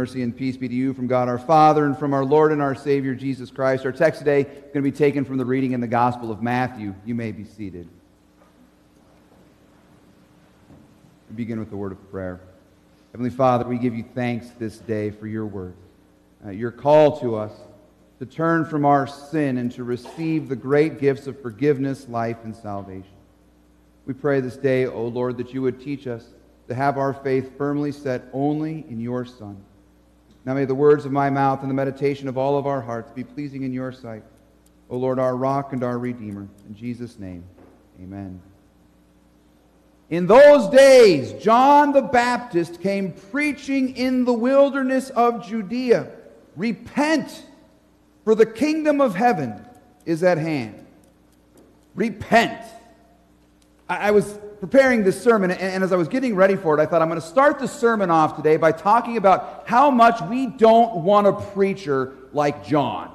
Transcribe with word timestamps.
mercy, 0.00 0.22
and 0.22 0.34
peace 0.34 0.56
be 0.56 0.66
to 0.66 0.74
you 0.74 0.94
from 0.94 1.06
God 1.06 1.28
our 1.28 1.38
Father 1.38 1.84
and 1.84 1.94
from 1.94 2.14
our 2.14 2.24
Lord 2.24 2.52
and 2.52 2.62
our 2.62 2.74
Savior 2.74 3.14
Jesus 3.14 3.50
Christ. 3.50 3.84
Our 3.84 3.92
text 3.92 4.20
today 4.20 4.40
is 4.40 4.46
going 4.46 4.72
to 4.72 4.80
be 4.80 4.90
taken 4.90 5.26
from 5.26 5.36
the 5.36 5.44
reading 5.44 5.72
in 5.72 5.82
the 5.82 5.86
Gospel 5.86 6.32
of 6.32 6.42
Matthew. 6.42 6.94
You 7.04 7.14
may 7.14 7.32
be 7.32 7.44
seated. 7.44 7.86
We 11.28 11.36
begin 11.36 11.58
with 11.60 11.68
the 11.68 11.76
word 11.76 11.92
of 11.92 12.10
prayer. 12.10 12.40
Heavenly 13.12 13.28
Father, 13.28 13.66
we 13.66 13.76
give 13.76 13.94
you 13.94 14.02
thanks 14.14 14.48
this 14.58 14.78
day 14.78 15.10
for 15.10 15.26
your 15.26 15.44
word, 15.44 15.74
uh, 16.46 16.48
your 16.48 16.70
call 16.70 17.20
to 17.20 17.36
us 17.36 17.52
to 18.20 18.24
turn 18.24 18.64
from 18.64 18.86
our 18.86 19.06
sin 19.06 19.58
and 19.58 19.70
to 19.72 19.84
receive 19.84 20.48
the 20.48 20.56
great 20.56 20.98
gifts 20.98 21.26
of 21.26 21.38
forgiveness, 21.42 22.08
life, 22.08 22.38
and 22.42 22.56
salvation. 22.56 23.12
We 24.06 24.14
pray 24.14 24.40
this 24.40 24.56
day, 24.56 24.86
O 24.86 25.08
Lord, 25.08 25.36
that 25.36 25.52
you 25.52 25.60
would 25.60 25.78
teach 25.78 26.06
us 26.06 26.24
to 26.68 26.74
have 26.74 26.96
our 26.96 27.12
faith 27.12 27.58
firmly 27.58 27.92
set 27.92 28.22
only 28.32 28.86
in 28.88 28.98
your 28.98 29.26
Son. 29.26 29.62
Now 30.44 30.54
may 30.54 30.64
the 30.64 30.74
words 30.74 31.04
of 31.04 31.12
my 31.12 31.30
mouth 31.30 31.60
and 31.60 31.70
the 31.70 31.74
meditation 31.74 32.28
of 32.28 32.38
all 32.38 32.56
of 32.56 32.66
our 32.66 32.80
hearts 32.80 33.10
be 33.12 33.24
pleasing 33.24 33.62
in 33.62 33.72
your 33.72 33.92
sight, 33.92 34.22
O 34.88 34.96
Lord, 34.96 35.18
our 35.18 35.36
rock 35.36 35.72
and 35.72 35.84
our 35.84 35.98
redeemer. 35.98 36.48
In 36.68 36.74
Jesus' 36.74 37.18
name, 37.18 37.44
amen. 38.02 38.40
In 40.08 40.26
those 40.26 40.68
days, 40.70 41.32
John 41.34 41.92
the 41.92 42.02
Baptist 42.02 42.80
came 42.80 43.12
preaching 43.12 43.96
in 43.96 44.24
the 44.24 44.32
wilderness 44.32 45.10
of 45.10 45.46
Judea 45.46 46.10
Repent, 46.56 47.46
for 48.24 48.34
the 48.34 48.44
kingdom 48.44 49.00
of 49.00 49.14
heaven 49.14 49.64
is 50.04 50.22
at 50.22 50.36
hand. 50.36 50.84
Repent. 51.94 52.60
I, 53.88 54.10
was 54.10 54.38
preparing 54.60 55.02
this 55.02 55.20
sermon, 55.20 55.50
and, 55.50 55.60
and 55.60 55.82
as 55.82 55.92
I 55.92 55.96
was 55.96 56.06
getting 56.06 56.36
ready 56.36 56.54
for 56.54 56.78
it, 56.78 56.82
I 56.82 56.86
thought 56.86 57.02
I'm 57.02 57.08
going 57.08 57.20
to 57.20 57.26
start 57.26 57.58
the 57.58 57.66
sermon 57.66 58.10
off 58.10 58.36
today 58.36 58.58
by 58.58 58.72
talking 58.72 59.16
about 59.16 59.64
how 59.66 59.90
much 59.90 60.20
we 60.22 60.46
don't 60.46 61.02
want 61.02 61.26
a 61.26 61.32
preacher 61.32 62.12
like 62.32 62.64
John. 62.64 63.10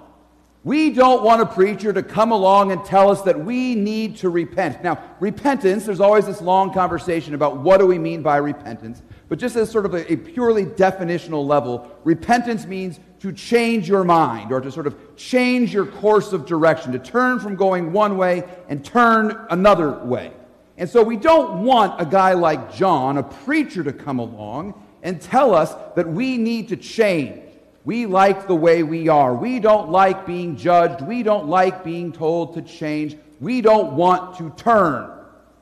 We 0.64 0.90
don't 0.90 1.24
want 1.24 1.44
a 1.44 1.46
preacher 1.46 1.94
to 1.94 2.02
come 2.02 2.32
along 2.32 2.72
and 2.72 2.84
tell 2.84 3.12
us 3.12 3.22
that 3.22 3.40
we 3.40 3.76
need 3.76 4.18
to 4.18 4.32
repent. 4.32 4.84
Now, 4.84 5.00
repentance, 5.20 5.86
there's 5.86 6.00
always 6.00 6.26
this 6.26 6.42
long 6.42 6.74
conversation 6.74 7.36
about 7.36 7.58
what 7.58 7.78
do 7.78 7.86
we 7.86 8.00
mean 8.00 8.24
by 8.24 8.38
repentance. 8.38 9.04
But 9.30 9.38
just 9.38 9.56
as 9.56 9.70
sort 9.70 9.86
of 9.86 9.94
a, 9.94 10.12
a, 10.12 10.18
purely 10.18 10.66
definitional 10.66 11.46
level, 11.46 11.96
repentance 12.04 12.66
means 12.66 13.00
to 13.20 13.32
change 13.32 13.88
your 13.88 14.04
mind 14.04 14.52
or 14.52 14.60
to 14.60 14.72
sort 14.72 14.88
of 14.88 15.16
change 15.16 15.72
your 15.72 15.86
course 15.86 16.34
of 16.34 16.48
direction, 16.48 16.92
to 16.94 17.00
turn 17.00 17.40
from 17.40 17.56
going 17.56 17.92
one 17.92 18.18
way 18.18 18.44
and 18.68 18.84
turn 18.84 19.46
another 19.52 20.04
way. 20.04 20.32
And 20.78 20.90
so 20.90 21.04
we 21.04 21.16
don't 21.16 21.64
want 21.64 22.02
a 22.02 22.06
guy 22.06 22.34
like 22.34 22.74
John, 22.74 23.18
a 23.18 23.24
preacher, 23.24 23.84
to 23.84 23.94
come 23.94 24.20
along 24.20 24.82
and 25.04 25.22
tell 25.22 25.54
us 25.54 25.74
that 25.96 26.08
we 26.08 26.38
need 26.38 26.70
to 26.70 26.76
change. 26.76 27.42
We 27.86 28.08
like 28.08 28.48
the 28.48 28.56
way 28.56 28.84
we 28.84 29.08
are. 29.08 29.34
We 29.36 29.60
don't 29.60 29.90
like 29.90 30.26
being 30.26 30.58
judged. 30.58 31.02
We 31.06 31.24
don't 31.24 31.48
like 31.48 31.84
being 31.84 32.12
told 32.12 32.56
to 32.56 32.62
change. 32.62 33.16
We 33.40 33.62
don't 33.62 33.94
want 33.94 34.38
to 34.40 34.50
turn 34.58 35.12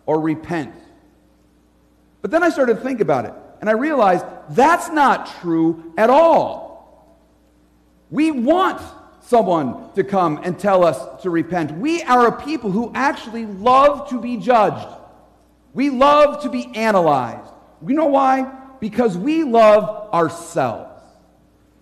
or 0.06 0.20
repent. 0.20 0.74
But 2.22 2.32
then 2.32 2.42
I 2.42 2.50
started 2.50 2.76
to 2.76 2.82
think 2.82 3.02
about 3.02 3.26
it, 3.26 3.34
and 3.60 3.70
I 3.70 3.74
realized 3.74 4.26
that's 4.52 4.90
not 4.90 5.42
true 5.42 5.94
at 5.98 6.10
all. 6.10 7.20
We 8.10 8.32
want 8.32 8.82
someone 9.22 9.92
to 9.94 10.04
come 10.04 10.40
and 10.44 10.58
tell 10.58 10.86
us 10.86 11.22
to 11.24 11.30
repent. 11.30 11.72
We 11.78 12.02
are 12.04 12.28
a 12.28 12.42
people 12.44 12.72
who 12.72 12.92
actually 12.96 13.46
love 13.46 14.10
to 14.10 14.22
be 14.22 14.38
judged. 14.38 14.88
We 15.74 15.90
love 15.90 16.44
to 16.44 16.50
be 16.50 16.68
analyzed. 16.76 17.52
You 17.86 17.96
know 17.96 18.06
why? 18.06 18.52
Because 18.80 19.18
we 19.18 19.44
love 19.44 20.14
ourselves. 20.14 20.90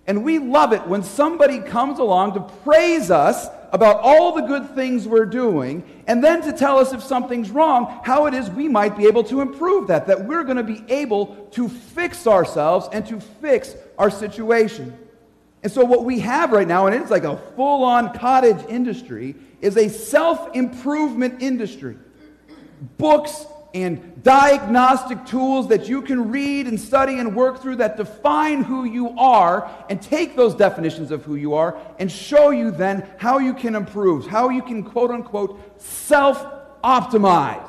And 0.06 0.24
we 0.24 0.38
love 0.38 0.72
it 0.72 0.86
when 0.86 1.02
somebody 1.02 1.60
comes 1.60 1.98
along 1.98 2.34
to 2.34 2.40
praise 2.64 3.10
us 3.10 3.46
about 3.72 4.00
all 4.00 4.34
the 4.34 4.42
good 4.42 4.74
things 4.74 5.08
we're 5.08 5.24
doing, 5.24 5.82
and 6.06 6.22
then 6.22 6.42
to 6.42 6.52
tell 6.52 6.78
us 6.78 6.92
if 6.92 7.02
something's 7.02 7.50
wrong, 7.50 8.00
how 8.04 8.26
it 8.26 8.34
is 8.34 8.50
we 8.50 8.68
might 8.68 8.96
be 8.98 9.06
able 9.06 9.24
to 9.24 9.40
improve 9.40 9.86
that, 9.86 10.06
that 10.06 10.26
we're 10.26 10.44
going 10.44 10.58
to 10.58 10.62
be 10.62 10.84
able 10.88 11.48
to 11.52 11.68
fix 11.68 12.26
ourselves 12.26 12.88
and 12.92 13.06
to 13.06 13.18
fix 13.18 13.74
our 13.96 14.10
situation. 14.10 14.96
And 15.62 15.72
so, 15.72 15.84
what 15.84 16.04
we 16.04 16.18
have 16.18 16.50
right 16.50 16.66
now, 16.68 16.86
and 16.86 16.94
it's 16.94 17.10
like 17.10 17.24
a 17.24 17.38
full 17.56 17.84
on 17.84 18.12
cottage 18.12 18.62
industry, 18.68 19.36
is 19.60 19.76
a 19.76 19.88
self 19.88 20.54
improvement 20.54 21.40
industry. 21.40 21.96
Books 22.98 23.46
and 23.74 24.22
diagnostic 24.22 25.24
tools 25.24 25.68
that 25.68 25.88
you 25.88 26.02
can 26.02 26.30
read 26.30 26.66
and 26.66 26.78
study 26.78 27.18
and 27.18 27.34
work 27.34 27.60
through 27.60 27.76
that 27.76 27.96
define 27.96 28.62
who 28.62 28.84
you 28.84 29.18
are 29.18 29.70
and 29.88 30.00
take 30.00 30.36
those 30.36 30.54
definitions 30.54 31.10
of 31.10 31.24
who 31.24 31.36
you 31.36 31.54
are 31.54 31.80
and 31.98 32.10
show 32.10 32.50
you 32.50 32.70
then 32.70 33.06
how 33.18 33.38
you 33.38 33.54
can 33.54 33.74
improve, 33.74 34.26
how 34.26 34.50
you 34.50 34.62
can 34.62 34.82
quote 34.82 35.10
unquote 35.10 35.80
self 35.80 36.44
optimize. 36.84 37.68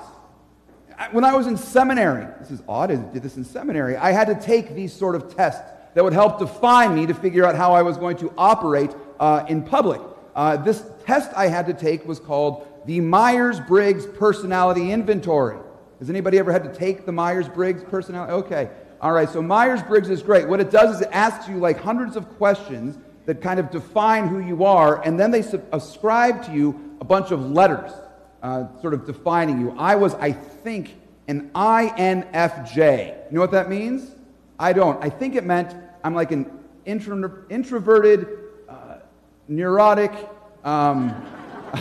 When 1.12 1.24
I 1.24 1.34
was 1.36 1.48
in 1.48 1.58
seminary, 1.58 2.28
this 2.40 2.52
is 2.52 2.62
odd, 2.68 2.92
I 2.92 2.96
did 2.96 3.24
this 3.24 3.38
in 3.38 3.44
seminary, 3.44 3.96
I 3.98 4.12
had 4.12 4.28
to 4.28 4.36
take 4.36 4.76
these 4.76 4.94
sort 4.94 5.16
of 5.16 5.36
tests 5.36 5.62
that 5.94 6.04
would 6.04 6.14
help 6.14 6.40
define 6.40 6.96
me 6.96 7.06
to 7.06 7.14
figure 7.14 7.46
out 7.46 7.56
how 7.56 7.74
I 7.74 7.82
was 7.82 7.98
going 7.98 8.18
to 8.18 8.34
operate 8.38 8.92
uh, 9.20 9.46
in 9.48 9.64
public. 9.64 10.02
Uh, 10.36 10.58
this 10.58 10.84
test 11.06 11.32
I 11.36 11.48
had 11.48 11.68
to 11.68 11.74
take 11.74 12.06
was 12.06 12.20
called 12.20 12.68
the 12.86 13.00
Myers 13.00 13.60
Briggs 13.60 14.06
Personality 14.06 14.92
Inventory. 14.92 15.58
Has 16.04 16.10
anybody 16.10 16.38
ever 16.38 16.52
had 16.52 16.66
to 16.66 16.74
take 16.74 17.06
the 17.06 17.14
Myers 17.14 17.48
Briggs 17.48 17.82
personality? 17.82 18.34
Okay. 18.34 18.70
All 19.00 19.14
right. 19.14 19.30
So 19.30 19.42
Myers 19.42 19.82
Briggs 19.82 20.10
is 20.10 20.22
great. 20.22 20.46
What 20.46 20.60
it 20.60 20.70
does 20.70 20.98
is 20.98 21.02
it 21.02 21.08
asks 21.14 21.48
you 21.48 21.60
like 21.60 21.80
hundreds 21.80 22.18
of 22.18 22.28
questions 22.36 22.98
that 23.26 23.42
kind 23.42 23.58
of 23.58 23.72
define 23.72 24.28
who 24.28 24.40
you 24.40 24.66
are, 24.66 25.02
and 25.04 25.18
then 25.18 25.32
they 25.32 25.46
ascribe 25.72 26.44
to 26.48 26.52
you 26.52 26.98
a 27.00 27.06
bunch 27.06 27.32
of 27.32 27.52
letters, 27.52 27.94
uh, 28.42 28.66
sort 28.82 28.94
of 28.94 29.06
defining 29.06 29.62
you. 29.62 29.74
I 29.78 29.96
was, 29.96 30.14
I 30.16 30.34
think, 30.34 30.94
an 31.30 31.50
INFJ. 31.56 33.08
You 33.30 33.36
know 33.36 33.40
what 33.40 33.52
that 33.52 33.70
means? 33.70 34.14
I 34.60 34.74
don't. 34.74 35.02
I 35.02 35.10
think 35.10 35.36
it 35.36 35.46
meant 35.46 35.74
I'm 36.04 36.14
like 36.14 36.34
an 36.34 36.52
intro- 36.84 37.46
introverted, 37.50 38.28
uh, 38.68 38.96
neurotic, 39.48 40.12
um, 40.66 41.16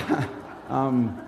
um, 0.68 1.20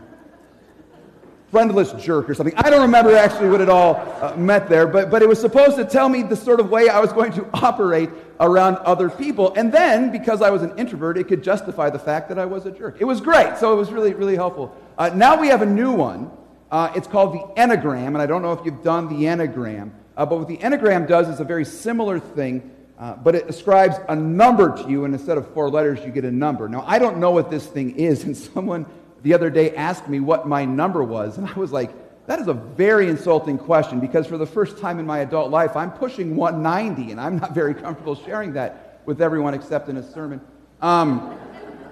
friendless 1.54 1.92
jerk 1.92 2.28
or 2.28 2.34
something. 2.34 2.56
I 2.56 2.69
don't 2.69 2.82
remember 2.82 3.15
actually 3.15 3.48
what 3.48 3.60
it 3.60 3.69
all 3.69 3.94
uh, 4.20 4.34
meant 4.37 4.69
there, 4.69 4.88
but, 4.88 5.09
but 5.09 5.22
it 5.22 5.28
was 5.28 5.41
supposed 5.41 5.76
to 5.76 5.84
tell 5.84 6.09
me 6.09 6.25
the 6.25 6.34
sort 6.34 6.59
of 6.59 6.69
way 6.69 6.88
I 6.88 6.98
was 6.98 7.12
going 7.12 7.31
to 7.34 7.48
operate 7.54 8.10
around 8.41 8.78
other 8.78 9.09
people. 9.09 9.54
And 9.54 9.70
then, 9.72 10.10
because 10.10 10.42
I 10.42 10.50
was 10.50 10.62
an 10.62 10.76
introvert, 10.76 11.16
it 11.16 11.28
could 11.28 11.44
justify 11.44 11.91
the 11.91 11.98
fact 12.00 12.28
that 12.31 12.41
I 12.41 12.44
was 12.44 12.66
a 12.66 12.72
jerk. 12.72 12.97
It 12.98 13.04
was 13.04 13.20
great, 13.20 13.56
so 13.56 13.72
it 13.72 13.76
was 13.76 13.92
really, 13.92 14.15
really 14.15 14.34
helpful. 14.34 14.76
Uh, 14.98 15.10
now 15.15 15.41
we 15.41 15.47
have 15.47 15.62
a 15.62 15.66
new 15.66 15.92
one. 15.92 16.28
Uh, 16.72 16.91
it's 16.97 17.06
called 17.06 17.34
the 17.34 17.60
Enneagram, 17.60 18.09
and 18.09 18.19
I 18.19 18.26
don't 18.26 18.42
know 18.42 18.53
if 18.53 18.65
you've 18.65 18.82
done 18.82 19.06
the 19.06 19.26
Enneagram, 19.26 19.92
uh, 20.16 20.26
but 20.26 20.41
what 20.41 20.48
the 20.48 20.56
Enneagram 20.56 21.06
does 21.06 21.28
is 21.28 21.38
a 21.38 21.44
very 21.44 21.65
similar 21.65 22.19
thing. 22.19 22.69
Uh, 22.98 23.15
but 23.15 23.36
it 23.36 23.48
ascribes 23.48 23.97
a 24.09 24.16
number 24.16 24.76
to 24.76 24.91
you, 24.91 25.04
and 25.04 25.15
instead 25.15 25.38
of 25.38 25.53
four 25.54 25.71
letters, 25.71 26.00
you 26.04 26.10
get 26.10 26.25
a 26.25 26.32
number. 26.32 26.69
Now, 26.69 26.82
I 26.84 26.98
don't 26.98 27.19
know 27.19 27.31
what 27.31 27.48
this 27.48 27.65
thing 27.65 27.94
is, 27.97 28.25
and 28.25 28.36
someone 28.54 28.86
the 29.24 29.34
other 29.34 29.50
day 29.50 29.74
asked 29.74 30.06
me 30.06 30.20
what 30.20 30.46
my 30.46 30.64
number 30.64 31.02
was, 31.02 31.38
and 31.38 31.48
I 31.48 31.54
was 31.54 31.72
like, 31.72 31.90
that 32.26 32.38
is 32.38 32.46
a 32.46 32.54
very 32.54 33.08
insulting 33.08 33.58
question 33.58 33.98
because 33.98 34.26
for 34.26 34.38
the 34.38 34.46
first 34.46 34.78
time 34.78 34.98
in 34.98 35.06
my 35.06 35.18
adult 35.20 35.50
life, 35.50 35.76
I'm 35.76 35.90
pushing 35.90 36.36
190, 36.36 37.10
and 37.10 37.20
I'm 37.20 37.38
not 37.38 37.54
very 37.54 37.74
comfortable 37.74 38.14
sharing 38.14 38.52
that 38.52 39.00
with 39.06 39.20
everyone 39.20 39.54
except 39.54 39.88
in 39.88 39.96
a 39.96 40.02
sermon. 40.02 40.40
Um, 40.80 41.38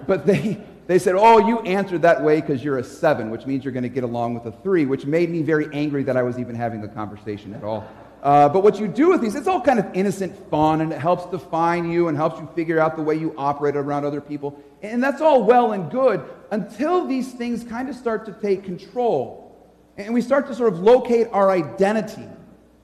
but 0.07 0.25
they, 0.25 0.63
they 0.87 0.99
said, 0.99 1.15
Oh, 1.15 1.39
you 1.39 1.59
answered 1.61 2.03
that 2.03 2.23
way 2.23 2.39
because 2.39 2.63
you're 2.63 2.77
a 2.77 2.83
seven, 2.83 3.31
which 3.31 3.45
means 3.45 3.63
you're 3.63 3.73
going 3.73 3.83
to 3.83 3.89
get 3.89 4.03
along 4.03 4.35
with 4.35 4.45
a 4.45 4.57
three, 4.63 4.85
which 4.85 5.05
made 5.05 5.29
me 5.29 5.41
very 5.41 5.67
angry 5.73 6.03
that 6.03 6.17
I 6.17 6.23
was 6.23 6.37
even 6.37 6.55
having 6.55 6.81
the 6.81 6.87
conversation 6.87 7.53
at 7.53 7.63
all. 7.63 7.87
Uh, 8.23 8.47
but 8.47 8.63
what 8.63 8.79
you 8.79 8.87
do 8.87 9.09
with 9.09 9.19
these, 9.19 9.35
it's 9.35 9.47
all 9.47 9.59
kind 9.59 9.79
of 9.79 9.85
innocent 9.93 10.33
fun, 10.49 10.79
and 10.79 10.93
it 10.93 10.97
helps 10.97 11.25
define 11.25 11.91
you 11.91 12.07
and 12.07 12.15
helps 12.15 12.39
you 12.39 12.47
figure 12.55 12.79
out 12.79 12.95
the 12.95 13.01
way 13.01 13.13
you 13.13 13.35
operate 13.37 13.75
around 13.75 14.05
other 14.05 14.21
people. 14.21 14.63
And 14.81 15.03
that's 15.03 15.19
all 15.19 15.43
well 15.43 15.73
and 15.73 15.91
good 15.91 16.23
until 16.49 17.05
these 17.05 17.33
things 17.33 17.65
kind 17.65 17.89
of 17.89 17.95
start 17.97 18.25
to 18.27 18.31
take 18.31 18.63
control. 18.63 19.53
And 19.97 20.13
we 20.13 20.21
start 20.21 20.47
to 20.47 20.55
sort 20.55 20.71
of 20.71 20.79
locate 20.79 21.27
our 21.33 21.51
identity 21.51 22.25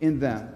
in 0.02 0.20
them. 0.20 0.54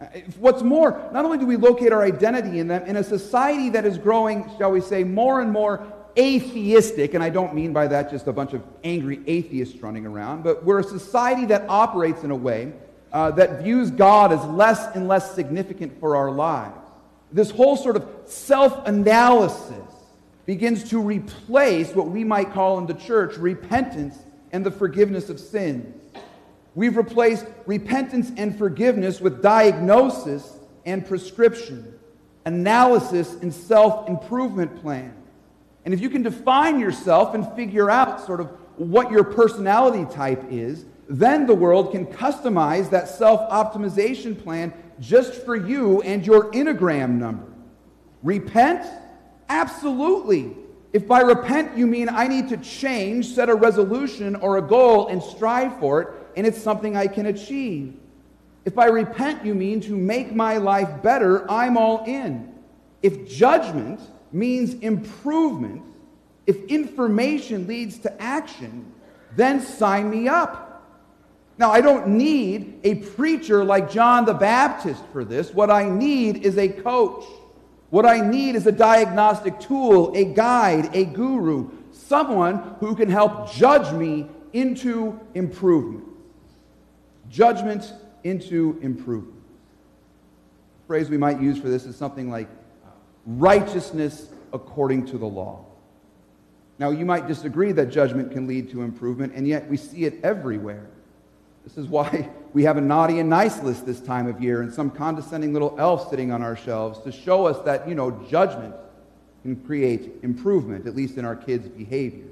Uh, 0.00 0.06
what's 0.38 0.62
more, 0.62 1.10
not 1.12 1.24
only 1.24 1.36
do 1.36 1.44
we 1.44 1.56
locate 1.56 1.92
our 1.92 2.04
identity 2.04 2.60
in 2.60 2.68
them, 2.68 2.84
in 2.84 2.96
a 2.96 3.04
society 3.04 3.68
that 3.70 3.84
is 3.84 3.98
growing, 3.98 4.48
shall 4.58 4.70
we 4.70 4.80
say, 4.80 5.02
more 5.02 5.40
and 5.40 5.50
more 5.50 5.92
atheistic, 6.16 7.14
and 7.14 7.24
I 7.24 7.30
don't 7.30 7.52
mean 7.52 7.72
by 7.72 7.88
that 7.88 8.12
just 8.12 8.28
a 8.28 8.32
bunch 8.32 8.52
of 8.52 8.62
angry 8.84 9.20
atheists 9.26 9.76
running 9.82 10.06
around, 10.06 10.44
but 10.44 10.64
we're 10.64 10.78
a 10.78 10.84
society 10.84 11.46
that 11.46 11.68
operates 11.68 12.22
in 12.22 12.30
a 12.30 12.36
way 12.36 12.72
uh, 13.12 13.30
that 13.32 13.62
views 13.62 13.90
God 13.90 14.32
as 14.32 14.44
less 14.46 14.94
and 14.94 15.08
less 15.08 15.34
significant 15.34 15.98
for 16.00 16.16
our 16.16 16.30
lives. 16.30 16.78
This 17.32 17.50
whole 17.50 17.76
sort 17.76 17.96
of 17.96 18.08
self 18.26 18.86
analysis 18.86 19.76
begins 20.46 20.88
to 20.90 21.00
replace 21.00 21.94
what 21.94 22.08
we 22.08 22.24
might 22.24 22.52
call 22.52 22.78
in 22.78 22.86
the 22.86 22.94
church 22.94 23.36
repentance 23.36 24.18
and 24.52 24.66
the 24.66 24.70
forgiveness 24.70 25.28
of 25.28 25.38
sins. 25.38 25.94
We've 26.74 26.96
replaced 26.96 27.46
repentance 27.66 28.32
and 28.36 28.56
forgiveness 28.56 29.20
with 29.20 29.42
diagnosis 29.42 30.56
and 30.86 31.06
prescription. 31.06 31.94
analysis, 32.46 33.34
and 33.42 33.52
self 33.52 34.08
improvement 34.08 34.80
plan. 34.80 35.14
And 35.84 35.94
if 35.94 36.00
you 36.00 36.10
can 36.10 36.22
define 36.22 36.80
yourself 36.80 37.34
and 37.34 37.50
figure 37.54 37.90
out 37.90 38.24
sort 38.24 38.40
of 38.40 38.48
what 38.76 39.10
your 39.10 39.24
personality 39.24 40.10
type 40.14 40.42
is, 40.50 40.84
then 41.10 41.44
the 41.44 41.54
world 41.54 41.90
can 41.90 42.06
customize 42.06 42.88
that 42.90 43.08
self 43.08 43.50
optimization 43.50 44.40
plan 44.40 44.72
just 45.00 45.44
for 45.44 45.56
you 45.56 46.00
and 46.02 46.24
your 46.24 46.52
Enneagram 46.52 47.18
number. 47.18 47.46
Repent? 48.22 48.86
Absolutely. 49.48 50.56
If 50.92 51.08
by 51.08 51.20
repent 51.20 51.76
you 51.76 51.88
mean 51.88 52.08
I 52.08 52.28
need 52.28 52.48
to 52.50 52.56
change, 52.58 53.26
set 53.26 53.48
a 53.48 53.54
resolution 53.54 54.36
or 54.36 54.58
a 54.58 54.62
goal 54.62 55.08
and 55.08 55.20
strive 55.20 55.78
for 55.80 56.00
it, 56.00 56.08
and 56.36 56.46
it's 56.46 56.62
something 56.62 56.96
I 56.96 57.08
can 57.08 57.26
achieve. 57.26 57.96
If 58.64 58.76
by 58.76 58.86
repent 58.86 59.44
you 59.44 59.54
mean 59.56 59.80
to 59.82 59.96
make 59.96 60.32
my 60.32 60.58
life 60.58 61.02
better, 61.02 61.50
I'm 61.50 61.76
all 61.76 62.04
in. 62.04 62.54
If 63.02 63.28
judgment 63.28 64.00
means 64.30 64.74
improvement, 64.74 65.82
if 66.46 66.62
information 66.66 67.66
leads 67.66 67.98
to 68.00 68.22
action, 68.22 68.92
then 69.34 69.60
sign 69.60 70.08
me 70.08 70.28
up. 70.28 70.69
Now, 71.60 71.70
I 71.70 71.82
don't 71.82 72.08
need 72.08 72.80
a 72.84 72.94
preacher 72.94 73.62
like 73.62 73.90
John 73.90 74.24
the 74.24 74.32
Baptist 74.32 75.02
for 75.12 75.26
this. 75.26 75.52
What 75.52 75.70
I 75.70 75.86
need 75.86 76.38
is 76.38 76.56
a 76.56 76.70
coach. 76.70 77.22
What 77.90 78.06
I 78.06 78.18
need 78.26 78.56
is 78.56 78.66
a 78.66 78.72
diagnostic 78.72 79.60
tool, 79.60 80.16
a 80.16 80.24
guide, 80.24 80.96
a 80.96 81.04
guru, 81.04 81.70
someone 81.92 82.76
who 82.80 82.94
can 82.94 83.10
help 83.10 83.52
judge 83.52 83.92
me 83.92 84.26
into 84.54 85.20
improvement. 85.34 86.02
Judgment 87.28 87.92
into 88.24 88.78
improvement. 88.80 89.36
The 90.80 90.86
phrase 90.86 91.10
we 91.10 91.18
might 91.18 91.42
use 91.42 91.58
for 91.58 91.68
this 91.68 91.84
is 91.84 91.94
something 91.94 92.30
like 92.30 92.48
righteousness 93.26 94.30
according 94.54 95.04
to 95.08 95.18
the 95.18 95.26
law. 95.26 95.66
Now, 96.78 96.88
you 96.88 97.04
might 97.04 97.28
disagree 97.28 97.72
that 97.72 97.90
judgment 97.90 98.32
can 98.32 98.46
lead 98.46 98.70
to 98.70 98.80
improvement, 98.80 99.34
and 99.34 99.46
yet 99.46 99.68
we 99.68 99.76
see 99.76 100.06
it 100.06 100.24
everywhere. 100.24 100.88
This 101.64 101.76
is 101.76 101.86
why 101.86 102.28
we 102.52 102.64
have 102.64 102.76
a 102.76 102.80
naughty 102.80 103.18
and 103.18 103.28
nice 103.28 103.62
list 103.62 103.86
this 103.86 104.00
time 104.00 104.26
of 104.26 104.42
year 104.42 104.62
and 104.62 104.72
some 104.72 104.90
condescending 104.90 105.52
little 105.52 105.74
elf 105.78 106.10
sitting 106.10 106.32
on 106.32 106.42
our 106.42 106.56
shelves 106.56 107.00
to 107.04 107.12
show 107.12 107.46
us 107.46 107.58
that, 107.64 107.88
you 107.88 107.94
know, 107.94 108.10
judgment 108.28 108.74
can 109.42 109.56
create 109.56 110.12
improvement, 110.22 110.86
at 110.86 110.94
least 110.94 111.16
in 111.16 111.24
our 111.24 111.36
kids' 111.36 111.68
behavior. 111.68 112.26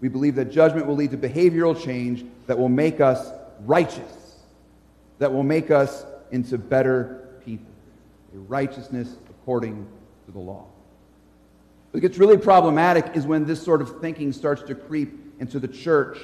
We 0.00 0.08
believe 0.08 0.34
that 0.34 0.50
judgment 0.50 0.86
will 0.86 0.96
lead 0.96 1.12
to 1.12 1.16
behavioral 1.16 1.80
change 1.80 2.24
that 2.46 2.58
will 2.58 2.68
make 2.68 3.00
us 3.00 3.30
righteous, 3.60 4.36
that 5.18 5.32
will 5.32 5.44
make 5.44 5.70
us 5.70 6.04
into 6.32 6.58
better 6.58 7.28
people. 7.44 7.66
A 8.34 8.38
righteousness 8.38 9.14
according 9.30 9.86
to 10.26 10.32
the 10.32 10.38
law. 10.38 10.66
What 11.92 12.00
gets 12.00 12.18
really 12.18 12.38
problematic 12.38 13.14
is 13.14 13.26
when 13.26 13.44
this 13.44 13.62
sort 13.62 13.82
of 13.82 14.00
thinking 14.00 14.32
starts 14.32 14.62
to 14.62 14.74
creep 14.74 15.18
into 15.38 15.60
the 15.60 15.68
church 15.68 16.18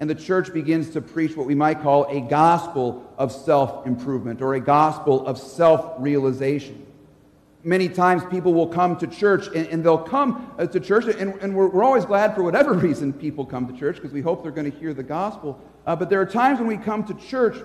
and 0.00 0.08
the 0.08 0.14
church 0.14 0.52
begins 0.52 0.90
to 0.90 1.02
preach 1.02 1.36
what 1.36 1.46
we 1.46 1.54
might 1.54 1.82
call 1.82 2.06
a 2.06 2.22
gospel 2.22 3.12
of 3.18 3.30
self 3.30 3.86
improvement 3.86 4.40
or 4.40 4.54
a 4.54 4.60
gospel 4.60 5.26
of 5.26 5.38
self 5.38 5.94
realization. 5.98 6.86
Many 7.62 7.90
times 7.90 8.22
people 8.30 8.54
will 8.54 8.68
come 8.68 8.96
to 8.96 9.06
church 9.06 9.48
and, 9.48 9.66
and 9.68 9.84
they'll 9.84 9.98
come 9.98 10.54
uh, 10.58 10.66
to 10.66 10.80
church, 10.80 11.04
and, 11.04 11.34
and 11.42 11.54
we're, 11.54 11.68
we're, 11.68 11.84
always 11.84 12.06
glad 12.06 12.34
for 12.34 12.42
whatever 12.42 12.72
reason 12.88 13.12
people 13.12 13.44
come 13.44 13.70
to 13.70 13.78
church 13.78 13.96
because 13.96 14.12
we 14.12 14.22
hope 14.22 14.42
they're 14.42 14.50
going 14.50 14.70
to 14.70 14.78
hear 14.78 14.94
the 14.94 15.02
gospel. 15.02 15.60
Uh, 15.86 15.94
but 15.94 16.08
there 16.08 16.20
are 16.20 16.26
times 16.26 16.58
when 16.58 16.68
we 16.68 16.78
come 16.78 17.04
to 17.04 17.12
church 17.14 17.56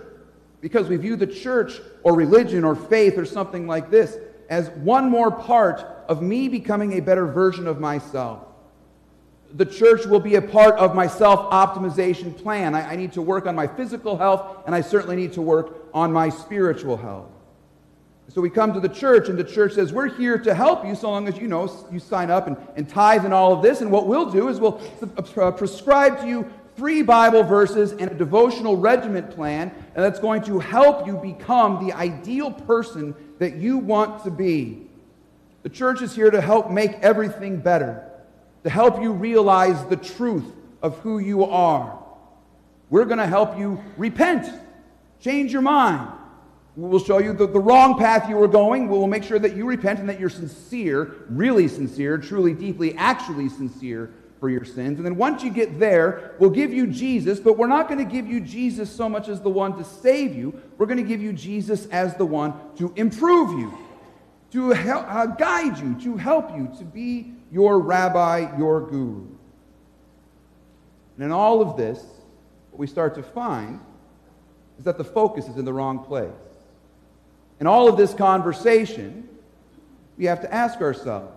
because 0.60 0.90
we 0.90 0.98
view 0.98 1.16
the 1.16 1.28
church 1.28 1.80
or 2.04 2.14
religion 2.16 2.66
or 2.66 2.76
faith 2.76 3.18
or 3.18 3.26
something 3.26 3.66
like 3.66 3.90
this 3.90 4.18
as 4.50 4.70
one 4.72 5.10
more 5.10 5.32
part 5.32 6.04
of 6.10 6.22
me 6.22 6.50
becoming 6.50 6.94
a 6.94 7.00
better 7.00 7.26
version 7.26 7.66
of 7.66 7.80
myself 7.80 8.46
the 9.54 9.66
church 9.66 10.06
will 10.06 10.20
be 10.20 10.36
a 10.36 10.42
part 10.42 10.76
of 10.76 10.96
my 10.96 11.08
self 11.08 11.52
optimization 11.52 12.36
plan. 12.36 12.76
I, 12.76 12.92
I, 12.92 12.96
need 12.96 13.14
to 13.14 13.22
work 13.22 13.46
on 13.46 13.56
my 13.56 13.68
physical 13.68 14.18
health, 14.18 14.64
and 14.66 14.76
I 14.76 14.82
certainly 14.82 15.16
need 15.16 15.34
to 15.34 15.42
work 15.42 15.88
on 15.94 16.12
my 16.12 16.30
spiritual 16.30 16.98
health. 16.98 17.30
So 18.28 18.42
we 18.42 18.50
come 18.50 18.74
to 18.74 18.80
the 18.80 18.90
church, 18.90 19.30
and 19.30 19.38
the 19.38 19.44
church 19.44 19.74
says, 19.74 19.94
We're 19.94 20.10
here 20.10 20.38
to 20.40 20.54
help 20.54 20.86
you 20.86 20.96
so 20.96 21.10
long 21.10 21.28
as 21.28 21.38
you 21.38 21.48
know 21.48 21.72
you 21.92 22.00
sign 22.00 22.32
up 22.32 22.48
and, 22.48 22.58
and 22.76 22.90
tithe 22.90 23.24
and 23.24 23.34
all 23.34 23.54
of 23.54 23.62
this. 23.62 23.82
And 23.82 23.92
what 23.92 24.08
we'll 24.08 24.30
do 24.30 24.50
is 24.50 24.60
we'll 24.60 24.82
uh, 25.18 25.52
prescribe 25.52 26.20
to 26.22 26.28
you 26.28 26.52
three 26.76 27.02
Bible 27.02 27.44
verses 27.44 27.92
and 27.94 28.12
a 28.12 28.14
devotional 28.14 28.76
regiment 28.76 29.32
plan, 29.32 29.72
and 29.94 30.04
that's 30.04 30.20
going 30.20 30.42
to 30.44 30.60
help 30.60 31.08
you 31.08 31.18
become 31.18 31.86
the 31.86 31.94
ideal 31.94 32.52
person 32.52 33.16
that 33.40 33.56
you 33.56 33.78
want 33.78 34.24
to 34.24 34.32
be. 34.32 34.88
The 35.64 35.70
church 35.70 36.02
is 36.02 36.14
here 36.14 36.32
to 36.32 36.42
help 36.42 36.70
make 36.70 36.94
everything 37.02 37.58
better 37.58 38.12
to 38.66 38.72
help 38.72 39.00
you 39.00 39.12
realize 39.12 39.86
the 39.86 39.96
truth 39.96 40.52
of 40.82 40.98
who 40.98 41.20
you 41.20 41.46
are. 41.46 42.04
We're 42.90 43.06
going 43.06 43.20
to 43.20 43.28
help 43.28 43.60
you 43.60 43.80
repent, 43.96 44.52
change 45.20 45.54
your 45.54 45.62
mind. 45.62 46.10
We'll 46.76 47.00
show 47.00 47.20
you 47.20 47.34
the, 47.34 47.46
the 47.46 47.60
wrong 47.60 48.00
path 48.00 48.28
you 48.28 48.38
were 48.38 48.48
going. 48.48 48.88
We'll 48.88 49.06
make 49.06 49.24
sure 49.24 49.38
that 49.38 49.56
you 49.56 49.66
repent 49.66 50.00
and 50.00 50.10
that 50.10 50.20
you're 50.20 50.32
sincere, 50.32 51.14
really 51.30 51.68
sincere, 51.68 52.18
truly, 52.18 52.54
deeply, 52.56 52.98
actually 52.98 53.50
sincere 53.50 54.12
for 54.40 54.50
your 54.50 54.66
sins. 54.66 54.98
And 54.98 55.06
then 55.06 55.16
once 55.16 55.44
you 55.44 55.52
get 55.52 55.80
there, 55.80 56.34
we'll 56.40 56.50
give 56.50 56.74
you 56.74 56.88
Jesus, 56.88 57.40
but 57.40 57.60
we're 57.60 57.68
not 57.68 57.88
going 57.88 58.04
to 58.04 58.12
give 58.12 58.26
you 58.26 58.40
Jesus 58.42 58.90
so 58.90 59.08
much 59.08 59.30
as 59.30 59.42
the 59.42 59.50
one 59.50 59.78
to 59.78 59.84
save 59.84 60.36
you. 60.36 60.60
We're 60.80 60.88
going 60.88 60.98
to 60.98 61.04
give 61.04 61.22
you 61.22 61.34
Jesus 61.34 61.86
as 61.92 62.16
the 62.16 62.26
one 62.26 62.56
to 62.78 62.92
improve 62.96 63.60
you, 63.60 63.78
to 64.54 64.72
help, 64.72 65.06
uh, 65.08 65.28
guide 65.28 65.78
you, 65.78 65.94
to 66.02 66.18
help 66.18 66.50
you 66.58 66.74
to 66.80 66.84
be 66.84 67.35
your 67.56 67.80
rabbi, 67.80 68.58
your 68.58 68.82
guru. 68.82 69.26
And 71.16 71.24
in 71.24 71.32
all 71.32 71.62
of 71.62 71.78
this, 71.78 72.04
what 72.70 72.80
we 72.80 72.86
start 72.86 73.16
to 73.16 73.24
find 73.24 73.80
is 74.78 74.84
that 74.84 74.98
the 74.98 75.06
focus 75.06 75.48
is 75.48 75.56
in 75.56 75.64
the 75.64 75.72
wrong 75.72 76.00
place. 76.00 76.34
In 77.62 77.66
all 77.66 77.88
of 77.88 77.96
this 77.96 78.14
conversation, 78.14 79.30
we 80.18 80.26
have 80.26 80.42
to 80.42 80.54
ask 80.54 80.82
ourselves 80.82 81.32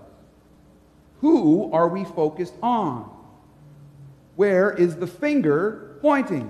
who 1.21 1.73
are 1.73 1.87
we 1.87 2.05
focused 2.05 2.55
on? 2.65 3.09
Where 4.35 4.73
is 4.73 4.97
the 4.97 5.07
finger 5.07 5.99
pointing? 6.01 6.49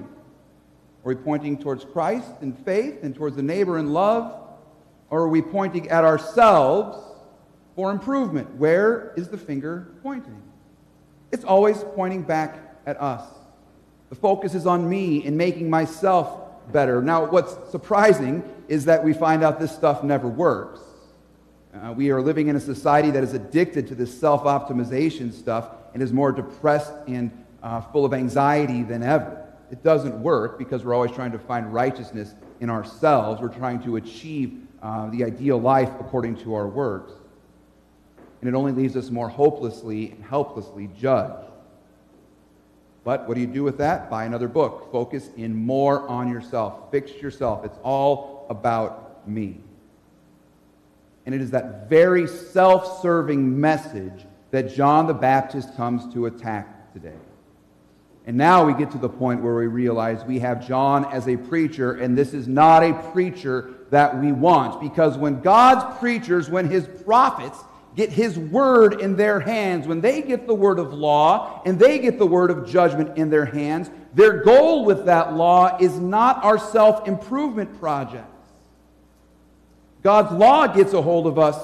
Are 1.05 1.09
we 1.09 1.15
pointing 1.15 1.59
towards 1.59 1.85
Christ 1.85 2.31
in 2.41 2.55
faith 2.55 3.01
and 3.03 3.15
towards 3.15 3.37
the 3.37 3.43
neighbor 3.43 3.77
in 3.77 3.93
love? 3.93 4.35
Or 5.11 5.21
are 5.25 5.29
we 5.29 5.43
pointing 5.43 5.91
at 5.91 6.05
ourselves 6.05 7.08
for 7.79 7.93
improvement. 7.93 8.53
Where 8.57 9.13
is 9.17 9.29
the 9.29 9.39
finger 9.39 9.87
pointing? 10.03 10.43
It's 11.31 11.45
always 11.45 11.85
pointing 11.95 12.23
back 12.23 12.59
at 12.87 13.01
us. 13.01 13.23
The 14.09 14.17
focus 14.17 14.57
is 14.57 14.67
on 14.67 14.91
me 14.91 15.25
in 15.25 15.37
making 15.37 15.71
myself 15.71 16.41
better. 16.73 17.01
Now, 17.01 17.27
what's 17.27 17.55
surprising 17.71 18.43
is 18.67 18.87
that 18.87 19.05
we 19.05 19.13
find 19.13 19.45
out 19.45 19.61
this 19.61 19.71
stuff 19.71 20.03
never 20.03 20.27
works. 20.27 20.81
Uh, 21.73 21.93
we 21.93 22.11
are 22.11 22.21
living 22.21 22.49
in 22.49 22.57
a 22.57 22.61
society 22.61 23.13
that 23.13 23.23
is 23.23 23.33
addicted 23.33 23.87
to 23.87 23.95
this 23.95 24.13
self 24.13 24.43
optimization 24.43 25.33
stuff 25.33 25.71
and 25.95 26.03
is 26.03 26.13
more 26.13 26.33
depressed 26.33 26.95
and 27.07 27.31
uh, 27.63 27.81
full 27.81 28.05
of 28.05 28.13
anxiety 28.13 28.83
than 28.83 29.05
ever. 29.05 29.47
It 29.71 29.85
doesn't 29.85 30.21
work 30.21 30.59
because 30.59 30.85
we're 30.85 30.95
always 30.95 31.13
trying 31.13 31.31
to 31.31 31.39
find 31.39 31.73
righteousness 31.73 32.35
in 32.59 32.71
ourselves. 32.71 33.41
We're 33.41 33.57
trying 33.57 33.81
to 33.85 33.95
achieve 33.95 34.67
uh, 34.83 35.11
the 35.11 35.23
ideal 35.23 35.61
life 35.61 35.93
according 36.01 36.39
to 36.39 36.57
our 36.57 36.67
works 36.67 37.13
and 38.41 38.49
it 38.49 38.55
only 38.55 38.73
leaves 38.73 38.97
us 38.97 39.11
more 39.11 39.29
hopelessly 39.29 40.11
and 40.11 40.25
helplessly 40.25 40.89
judged. 40.99 41.49
But 43.05 43.27
what 43.27 43.35
do 43.35 43.41
you 43.41 43.47
do 43.47 43.65
with 43.65 43.79
that? 43.79 44.11
Buy 44.11 44.25
another 44.25 44.49
book. 44.49 44.93
Focus 44.93 45.31
in 45.37 45.55
more 45.55 46.07
on 46.09 46.29
yourself. 46.31 46.91
Fix 46.91 47.13
yourself. 47.23 47.65
It's 47.65 47.79
all 47.83 48.47
about 48.51 49.27
me. 49.27 49.61
And 51.27 51.35
it 51.35 51.41
is 51.41 51.51
that 51.53 51.89
very 51.89 52.27
self 52.27 53.03
serving 53.03 53.59
message 53.61 54.27
that 54.51 54.75
John 54.75 55.07
the 55.07 55.15
Baptist 55.15 55.77
comes 55.77 56.13
to 56.15 56.27
attack 56.27 56.93
today. 56.93 57.17
And 58.27 58.37
now 58.37 58.67
we 58.67 58.75
get 58.75 58.91
to 58.91 58.99
the 58.99 59.09
point 59.09 59.43
where 59.43 59.55
we 59.55 59.67
realize 59.67 60.23
we 60.25 60.39
have 60.41 60.67
John 60.67 61.07
as 61.07 61.29
a 61.29 61.37
preacher, 61.37 61.95
and 61.95 62.17
this 62.17 62.35
is 62.35 62.47
not 62.47 62.83
a 62.83 62.93
preacher 63.13 63.75
that 63.91 64.21
we 64.21 64.33
want. 64.33 64.83
Because 64.83 65.17
when 65.17 65.41
God's 65.41 65.99
preachers, 65.99 66.51
when 66.51 66.69
his 66.69 66.87
prophets, 67.07 67.59
get 67.99 68.13
his 68.13 68.39
word 68.39 69.01
in 69.01 69.17
their 69.17 69.41
hands, 69.41 69.89
when 69.89 70.01
they 70.01 70.23
get 70.23 70.47
the 70.47 70.55
word 70.55 70.79
of 70.79 70.95
law 70.95 71.61
and 71.67 71.81
they 71.81 71.99
get 71.99 72.17
the 72.17 72.27
word 72.27 72.49
of 72.49 72.65
judgment 72.65 73.19
in 73.19 73.29
their 73.29 73.45
hands, 73.45 73.91
their 74.15 74.45
goal 74.45 74.85
with 74.85 75.07
that 75.07 75.35
law 75.35 75.77
is 75.81 75.99
not 75.99 76.45
our 76.45 76.59
self 76.59 77.09
improvement 77.09 77.77
projects. 77.81 78.47
God's 80.05 80.31
law 80.31 80.69
gets 80.69 80.93
a 80.93 81.03
hold 81.03 81.27
of 81.27 81.41
us 81.41 81.59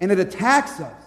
and 0.00 0.10
it 0.10 0.18
attacks 0.18 0.80
us. 0.80 1.02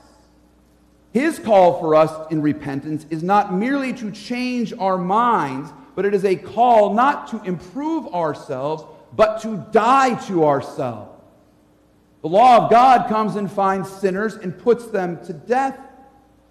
His 1.11 1.39
call 1.39 1.79
for 1.79 1.95
us 1.95 2.31
in 2.31 2.43
repentance 2.43 3.07
is 3.09 3.23
not 3.23 3.51
merely 3.51 3.93
to 3.93 4.11
change 4.11 4.73
our 4.77 4.97
minds, 4.99 5.71
but 5.95 6.05
it 6.05 6.13
is 6.13 6.23
a 6.23 6.35
call 6.35 6.93
not 6.93 7.29
to 7.29 7.41
improve 7.45 8.13
ourselves, 8.13 8.83
but 9.13 9.41
to 9.41 9.65
die 9.71 10.13
to 10.27 10.45
ourselves. 10.45 11.20
The 12.21 12.27
law 12.27 12.57
of 12.57 12.69
God 12.69 13.09
comes 13.09 13.35
and 13.35 13.51
finds 13.51 13.89
sinners 13.89 14.35
and 14.35 14.57
puts 14.57 14.87
them 14.87 15.23
to 15.25 15.33
death. 15.33 15.77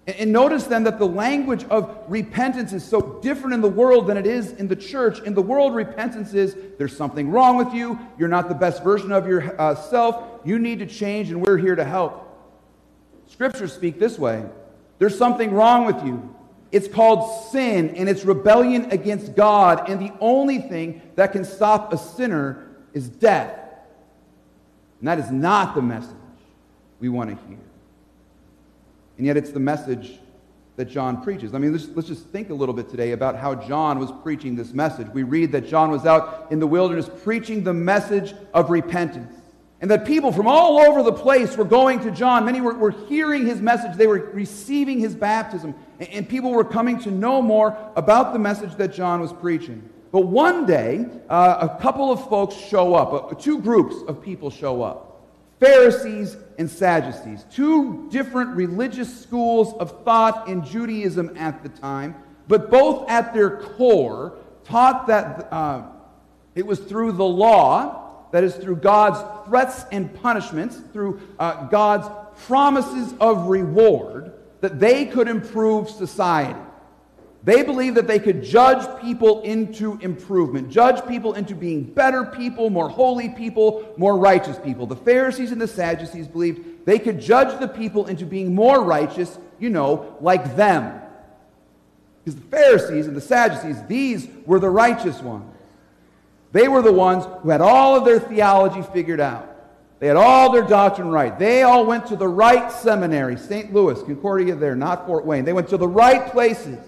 And 0.07 0.33
notice 0.33 0.65
then 0.65 0.83
that 0.85 0.99
the 0.99 1.07
language 1.07 1.63
of 1.65 1.95
repentance 2.07 2.73
is 2.73 2.83
so 2.83 3.19
different 3.21 3.53
in 3.53 3.61
the 3.61 3.69
world 3.69 4.07
than 4.07 4.17
it 4.17 4.25
is 4.25 4.51
in 4.53 4.67
the 4.67 4.75
church. 4.75 5.21
In 5.21 5.33
the 5.33 5.41
world, 5.41 5.75
repentance 5.75 6.33
is 6.33 6.55
there's 6.77 6.95
something 6.97 7.29
wrong 7.29 7.55
with 7.55 7.73
you, 7.73 7.99
you're 8.17 8.27
not 8.27 8.49
the 8.49 8.55
best 8.55 8.83
version 8.83 9.11
of 9.11 9.27
yourself, 9.27 10.15
uh, 10.15 10.37
you 10.43 10.57
need 10.57 10.79
to 10.79 10.87
change, 10.87 11.29
and 11.29 11.45
we're 11.45 11.57
here 11.57 11.75
to 11.75 11.85
help. 11.85 12.27
Scriptures 13.27 13.71
speak 13.73 13.99
this 13.99 14.17
way 14.19 14.43
there's 14.97 15.17
something 15.17 15.53
wrong 15.53 15.85
with 15.85 16.03
you. 16.03 16.35
It's 16.71 16.87
called 16.87 17.49
sin, 17.51 17.95
and 17.95 18.07
it's 18.07 18.23
rebellion 18.23 18.91
against 18.91 19.35
God, 19.35 19.89
and 19.89 20.01
the 20.01 20.13
only 20.19 20.59
thing 20.59 21.01
that 21.15 21.31
can 21.31 21.43
stop 21.43 21.93
a 21.93 21.97
sinner 21.97 22.67
is 22.93 23.09
death. 23.09 23.60
And 25.01 25.07
that 25.07 25.17
is 25.17 25.31
not 25.31 25.73
the 25.73 25.81
message 25.81 26.15
we 26.99 27.09
want 27.09 27.31
to 27.31 27.47
hear. 27.47 27.57
And 29.17 29.25
yet, 29.25 29.35
it's 29.35 29.49
the 29.49 29.59
message 29.59 30.19
that 30.75 30.85
John 30.85 31.23
preaches. 31.23 31.53
I 31.53 31.57
mean, 31.57 31.73
let's, 31.73 31.87
let's 31.89 32.07
just 32.07 32.27
think 32.27 32.51
a 32.51 32.53
little 32.53 32.73
bit 32.73 32.87
today 32.87 33.11
about 33.11 33.35
how 33.35 33.55
John 33.55 33.97
was 33.97 34.11
preaching 34.23 34.55
this 34.55 34.73
message. 34.73 35.07
We 35.07 35.23
read 35.23 35.51
that 35.53 35.67
John 35.67 35.89
was 35.89 36.05
out 36.05 36.47
in 36.51 36.59
the 36.59 36.67
wilderness 36.67 37.09
preaching 37.23 37.63
the 37.63 37.73
message 37.73 38.33
of 38.53 38.69
repentance. 38.69 39.35
And 39.81 39.89
that 39.89 40.05
people 40.05 40.31
from 40.31 40.47
all 40.47 40.79
over 40.79 41.01
the 41.01 41.11
place 41.11 41.57
were 41.57 41.65
going 41.65 42.01
to 42.01 42.11
John. 42.11 42.45
Many 42.45 42.61
were, 42.61 42.75
were 42.75 42.91
hearing 42.91 43.47
his 43.47 43.59
message, 43.59 43.97
they 43.97 44.05
were 44.05 44.29
receiving 44.33 44.99
his 44.99 45.15
baptism. 45.15 45.73
And, 45.99 46.09
and 46.09 46.29
people 46.29 46.51
were 46.51 46.63
coming 46.63 46.99
to 46.99 47.09
know 47.09 47.41
more 47.41 47.75
about 47.95 48.33
the 48.33 48.39
message 48.39 48.75
that 48.75 48.93
John 48.93 49.19
was 49.19 49.33
preaching. 49.33 49.89
But 50.11 50.27
one 50.27 50.65
day, 50.65 51.05
uh, 51.29 51.69
a 51.69 51.81
couple 51.81 52.11
of 52.11 52.27
folks 52.27 52.55
show 52.55 52.93
up, 52.95 53.31
uh, 53.31 53.35
two 53.35 53.59
groups 53.59 53.95
of 54.07 54.21
people 54.21 54.49
show 54.49 54.81
up. 54.81 55.07
Pharisees 55.59 56.35
and 56.57 56.69
Sadducees, 56.69 57.45
two 57.51 58.09
different 58.09 58.55
religious 58.55 59.21
schools 59.21 59.73
of 59.79 60.03
thought 60.03 60.47
in 60.47 60.65
Judaism 60.65 61.37
at 61.37 61.63
the 61.63 61.69
time, 61.69 62.15
but 62.47 62.69
both 62.69 63.09
at 63.09 63.33
their 63.33 63.57
core 63.57 64.37
taught 64.65 65.07
that 65.07 65.47
uh, 65.53 65.83
it 66.55 66.65
was 66.65 66.79
through 66.79 67.13
the 67.13 67.23
law, 67.25 68.27
that 68.31 68.43
is, 68.43 68.55
through 68.55 68.77
God's 68.77 69.19
threats 69.47 69.85
and 69.91 70.13
punishments, 70.21 70.77
through 70.91 71.21
uh, 71.39 71.67
God's 71.67 72.09
promises 72.47 73.13
of 73.19 73.47
reward, 73.47 74.33
that 74.61 74.79
they 74.79 75.05
could 75.05 75.27
improve 75.27 75.89
society. 75.89 76.59
They 77.43 77.63
believed 77.63 77.97
that 77.97 78.05
they 78.05 78.19
could 78.19 78.43
judge 78.43 79.01
people 79.01 79.41
into 79.41 79.97
improvement, 80.01 80.69
judge 80.69 81.07
people 81.07 81.33
into 81.33 81.55
being 81.55 81.83
better 81.83 82.23
people, 82.23 82.69
more 82.69 82.87
holy 82.87 83.29
people, 83.29 83.93
more 83.97 84.15
righteous 84.17 84.59
people. 84.59 84.85
The 84.85 84.95
Pharisees 84.95 85.51
and 85.51 85.59
the 85.59 85.67
Sadducees 85.67 86.27
believed 86.27 86.85
they 86.85 86.99
could 86.99 87.19
judge 87.19 87.59
the 87.59 87.67
people 87.67 88.05
into 88.05 88.25
being 88.25 88.53
more 88.53 88.83
righteous, 88.83 89.39
you 89.59 89.71
know, 89.71 90.17
like 90.21 90.55
them. 90.55 91.01
Because 92.23 92.39
the 92.39 92.47
Pharisees 92.47 93.07
and 93.07 93.15
the 93.15 93.21
Sadducees, 93.21 93.81
these 93.87 94.27
were 94.45 94.59
the 94.59 94.69
righteous 94.69 95.19
ones. 95.21 95.45
They 96.51 96.67
were 96.67 96.83
the 96.83 96.93
ones 96.93 97.25
who 97.41 97.49
had 97.49 97.61
all 97.61 97.95
of 97.95 98.05
their 98.05 98.19
theology 98.19 98.83
figured 98.93 99.19
out. 99.19 99.47
They 99.99 100.07
had 100.07 100.17
all 100.17 100.51
their 100.51 100.67
doctrine 100.67 101.09
right. 101.09 101.37
They 101.37 101.63
all 101.63 101.85
went 101.85 102.07
to 102.07 102.15
the 102.15 102.27
right 102.27 102.71
seminary, 102.71 103.37
St. 103.37 103.73
Louis, 103.73 104.01
Concordia 104.03 104.55
there, 104.55 104.75
not 104.75 105.07
Fort 105.07 105.25
Wayne. 105.25 105.45
They 105.45 105.53
went 105.53 105.69
to 105.69 105.77
the 105.77 105.87
right 105.87 106.31
places. 106.31 106.79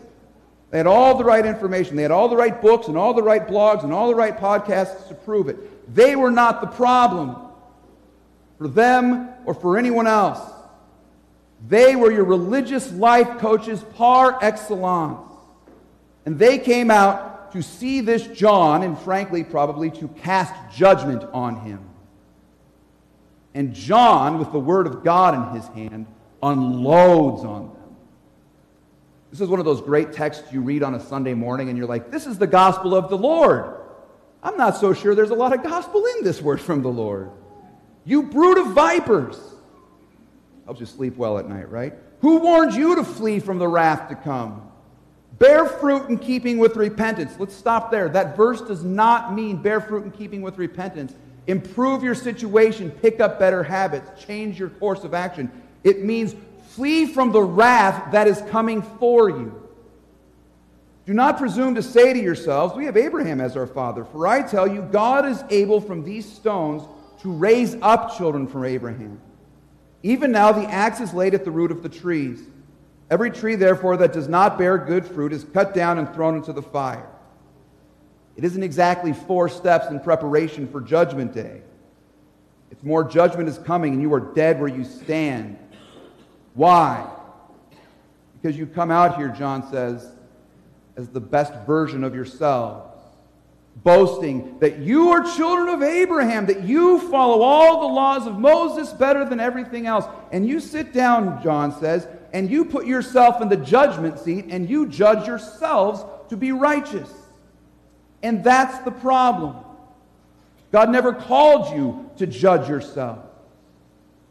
They 0.73 0.79
had 0.79 0.87
all 0.87 1.15
the 1.15 1.23
right 1.23 1.45
information. 1.45 1.95
They 1.95 2.01
had 2.01 2.09
all 2.09 2.27
the 2.27 2.35
right 2.35 2.59
books 2.59 2.87
and 2.87 2.97
all 2.97 3.13
the 3.13 3.21
right 3.21 3.47
blogs 3.47 3.83
and 3.83 3.93
all 3.93 4.07
the 4.07 4.15
right 4.15 4.35
podcasts 4.35 5.07
to 5.07 5.13
prove 5.13 5.47
it. 5.47 5.93
They 5.93 6.15
were 6.15 6.31
not 6.31 6.61
the 6.61 6.67
problem 6.67 7.35
for 8.57 8.67
them 8.67 9.29
or 9.45 9.53
for 9.53 9.77
anyone 9.77 10.07
else. 10.07 10.39
They 11.67 11.95
were 11.95 12.11
your 12.11 12.23
religious 12.23 12.91
life 12.91 13.37
coaches 13.37 13.83
par 13.93 14.39
excellence. 14.41 15.19
And 16.25 16.39
they 16.39 16.57
came 16.57 16.89
out 16.89 17.51
to 17.51 17.61
see 17.61 18.01
this 18.01 18.25
John 18.25 18.81
and, 18.81 18.97
frankly, 18.97 19.43
probably 19.43 19.91
to 19.91 20.07
cast 20.07 20.75
judgment 20.75 21.23
on 21.33 21.57
him. 21.57 21.81
And 23.53 23.75
John, 23.75 24.39
with 24.39 24.51
the 24.51 24.59
Word 24.59 24.87
of 24.87 25.03
God 25.03 25.35
in 25.35 25.55
his 25.55 25.67
hand, 25.67 26.07
unloads 26.41 27.45
on 27.45 27.67
them. 27.67 27.72
This 29.33 29.41
is 29.41 29.49
one 29.49 29.57
of 29.57 29.65
those 29.65 29.81
great 29.81 30.13
texts 30.13 30.53
you 30.53 30.61
read 30.61 30.83
on 30.83 30.93
a 30.93 30.99
Sunday 30.99 31.33
morning 31.33 31.69
and 31.69 31.75
you're 31.75 31.87
like, 31.87 32.11
this 32.11 32.27
is 32.27 32.37
the 32.37 32.45
gospel 32.45 32.93
of 32.93 33.09
the 33.09 33.17
Lord. 33.17 33.79
I'm 34.43 34.55
not 34.57 34.77
so 34.77 34.93
sure 34.93 35.15
there's 35.15 35.31
a 35.31 35.33
lot 35.33 35.53
of 35.53 35.63
gospel 35.63 36.05
in 36.05 36.23
this 36.23 36.39
word 36.39 36.61
from 36.61 36.83
the 36.83 36.89
Lord. 36.89 37.31
You 38.05 38.21
brood 38.21 38.59
of 38.59 38.73
vipers. 38.73 39.39
Helps 40.65 40.81
you 40.81 40.85
sleep 40.85 41.17
well 41.17 41.39
at 41.39 41.49
night, 41.49 41.71
right? 41.71 41.95
Who 42.19 42.41
warned 42.41 42.75
you 42.75 42.95
to 42.97 43.03
flee 43.03 43.39
from 43.39 43.57
the 43.57 43.67
wrath 43.67 44.07
to 44.09 44.15
come? 44.15 44.69
Bear 45.39 45.65
fruit 45.65 46.09
in 46.09 46.19
keeping 46.19 46.59
with 46.59 46.75
repentance. 46.75 47.33
Let's 47.39 47.55
stop 47.55 47.89
there. 47.89 48.09
That 48.09 48.37
verse 48.37 48.61
does 48.61 48.83
not 48.83 49.33
mean 49.33 49.63
bear 49.63 49.81
fruit 49.81 50.03
in 50.03 50.11
keeping 50.11 50.43
with 50.43 50.59
repentance. 50.59 51.15
Improve 51.47 52.03
your 52.03 52.13
situation, 52.13 52.91
pick 52.91 53.19
up 53.19 53.39
better 53.39 53.63
habits, 53.63 54.11
change 54.23 54.59
your 54.59 54.69
course 54.69 55.03
of 55.03 55.15
action. 55.15 55.51
It 55.83 56.03
means 56.03 56.35
Flee 56.75 57.05
from 57.05 57.31
the 57.31 57.41
wrath 57.41 58.11
that 58.13 58.27
is 58.27 58.41
coming 58.49 58.81
for 58.81 59.29
you. 59.29 59.61
Do 61.05 61.13
not 61.13 61.37
presume 61.37 61.75
to 61.75 61.83
say 61.83 62.13
to 62.13 62.19
yourselves, 62.19 62.75
We 62.75 62.85
have 62.85 62.97
Abraham 62.97 63.41
as 63.41 63.55
our 63.55 63.67
father. 63.67 64.05
For 64.05 64.25
I 64.25 64.41
tell 64.41 64.67
you, 64.67 64.81
God 64.81 65.25
is 65.25 65.43
able 65.51 65.81
from 65.81 66.03
these 66.03 66.31
stones 66.31 66.81
to 67.21 67.31
raise 67.31 67.75
up 67.81 68.17
children 68.17 68.47
from 68.47 68.65
Abraham. 68.65 69.21
Even 70.01 70.31
now, 70.31 70.51
the 70.51 70.65
axe 70.65 70.99
is 70.99 71.13
laid 71.13 71.35
at 71.35 71.45
the 71.45 71.51
root 71.51 71.71
of 71.71 71.83
the 71.83 71.89
trees. 71.89 72.41
Every 73.11 73.29
tree, 73.29 73.55
therefore, 73.55 73.97
that 73.97 74.11
does 74.11 74.27
not 74.27 74.57
bear 74.57 74.77
good 74.79 75.05
fruit 75.05 75.31
is 75.31 75.43
cut 75.43 75.75
down 75.75 75.99
and 75.99 76.11
thrown 76.13 76.35
into 76.35 76.53
the 76.53 76.63
fire. 76.63 77.07
It 78.35 78.43
isn't 78.43 78.63
exactly 78.63 79.13
four 79.13 79.47
steps 79.47 79.91
in 79.91 79.99
preparation 79.99 80.67
for 80.67 80.81
Judgment 80.81 81.33
Day. 81.33 81.61
It's 82.71 82.83
more 82.83 83.03
judgment 83.03 83.47
is 83.47 83.59
coming, 83.59 83.93
and 83.93 84.01
you 84.01 84.11
are 84.15 84.19
dead 84.19 84.59
where 84.59 84.69
you 84.69 84.83
stand. 84.83 85.59
Why? 86.53 87.09
Because 88.41 88.57
you 88.57 88.65
come 88.65 88.91
out 88.91 89.17
here, 89.17 89.29
John 89.29 89.69
says, 89.71 90.07
as 90.95 91.07
the 91.09 91.19
best 91.19 91.53
version 91.65 92.03
of 92.03 92.13
yourselves, 92.13 92.89
boasting 93.83 94.59
that 94.59 94.79
you 94.79 95.09
are 95.09 95.23
children 95.35 95.69
of 95.69 95.81
Abraham, 95.81 96.45
that 96.45 96.63
you 96.63 96.99
follow 97.09 97.41
all 97.41 97.87
the 97.87 97.93
laws 97.93 98.27
of 98.27 98.37
Moses 98.37 98.91
better 98.93 99.25
than 99.25 99.39
everything 99.39 99.87
else. 99.87 100.05
And 100.31 100.47
you 100.47 100.59
sit 100.59 100.93
down, 100.93 101.41
John 101.41 101.77
says, 101.79 102.07
and 102.33 102.49
you 102.49 102.65
put 102.65 102.85
yourself 102.85 103.41
in 103.41 103.49
the 103.49 103.57
judgment 103.57 104.19
seat 104.19 104.45
and 104.49 104.69
you 104.69 104.87
judge 104.87 105.27
yourselves 105.27 106.03
to 106.29 106.37
be 106.37 106.51
righteous. 106.51 107.09
And 108.21 108.43
that's 108.43 108.79
the 108.79 108.91
problem. 108.91 109.55
God 110.71 110.89
never 110.89 111.13
called 111.13 111.75
you 111.75 112.09
to 112.17 112.25
judge 112.25 112.67
yourself. 112.67 113.19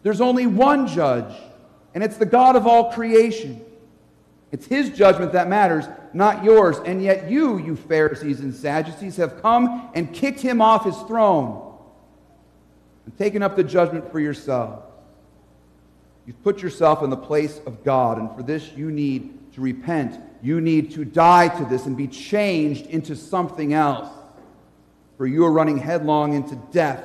There's 0.02 0.20
only 0.20 0.46
one 0.46 0.88
judge 0.88 1.32
and 1.94 2.02
it's 2.02 2.16
the 2.16 2.26
God 2.26 2.56
of 2.56 2.66
all 2.66 2.92
creation. 2.92 3.64
It's 4.50 4.66
his 4.66 4.90
judgment 4.90 5.32
that 5.32 5.48
matters, 5.48 5.86
not 6.12 6.44
yours. 6.44 6.76
And 6.84 7.02
yet 7.02 7.30
you, 7.30 7.58
you 7.58 7.74
Pharisees 7.74 8.40
and 8.40 8.54
Sadducees, 8.54 9.16
have 9.16 9.40
come 9.40 9.90
and 9.94 10.12
kicked 10.12 10.40
him 10.40 10.60
off 10.60 10.84
his 10.84 10.96
throne 11.02 11.74
and 13.06 13.16
taken 13.18 13.42
up 13.42 13.56
the 13.56 13.64
judgment 13.64 14.12
for 14.12 14.20
yourselves. 14.20 14.82
You've 16.26 16.42
put 16.44 16.62
yourself 16.62 17.02
in 17.02 17.10
the 17.10 17.16
place 17.16 17.60
of 17.66 17.82
God, 17.82 18.18
and 18.18 18.30
for 18.36 18.42
this 18.42 18.72
you 18.76 18.90
need 18.90 19.52
to 19.54 19.60
repent. 19.60 20.20
You 20.42 20.60
need 20.60 20.92
to 20.92 21.04
die 21.04 21.48
to 21.48 21.64
this 21.64 21.86
and 21.86 21.96
be 21.96 22.06
changed 22.06 22.86
into 22.86 23.16
something 23.16 23.72
else. 23.74 24.08
For 25.16 25.26
you 25.26 25.44
are 25.44 25.52
running 25.52 25.78
headlong 25.78 26.34
into 26.34 26.56
death 26.72 27.04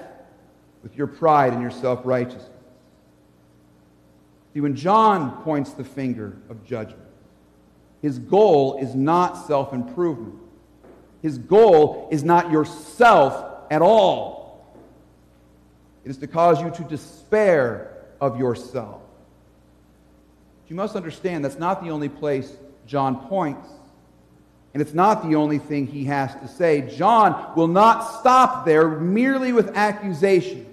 with 0.84 0.96
your 0.96 1.08
pride 1.08 1.54
and 1.54 1.62
your 1.62 1.72
self 1.72 2.02
righteousness. 2.06 2.57
See, 4.58 4.62
when 4.62 4.76
John 4.76 5.44
points 5.44 5.74
the 5.74 5.84
finger 5.84 6.36
of 6.50 6.66
judgment, 6.66 7.08
his 8.02 8.18
goal 8.18 8.80
is 8.82 8.96
not 8.96 9.46
self 9.46 9.72
improvement. 9.72 10.34
His 11.22 11.38
goal 11.38 12.10
is 12.12 12.24
not 12.24 12.52
yourself 12.52 13.68
at 13.70 13.84
all. 13.84 14.76
It 16.04 16.10
is 16.10 16.18
to 16.18 16.26
cause 16.26 16.60
you 16.60 16.72
to 16.72 16.84
despair 16.86 18.08
of 18.20 18.40
yourself. 18.40 19.00
But 20.64 20.72
you 20.72 20.76
must 20.76 20.96
understand 20.96 21.46
that's 21.46 21.60
not 21.60 21.84
the 21.84 21.92
only 21.92 22.10
place 22.10 22.52
John 22.88 23.28
points. 23.28 23.70
And 24.74 24.82
it's 24.82 24.96
not 24.96 25.22
the 25.30 25.36
only 25.36 25.60
thing 25.60 25.86
he 25.86 26.06
has 26.06 26.34
to 26.34 26.48
say. 26.48 26.82
John 26.98 27.54
will 27.56 27.68
not 27.68 28.02
stop 28.20 28.66
there 28.66 28.90
merely 28.90 29.54
with 29.54 29.78
accusation. 29.78 30.66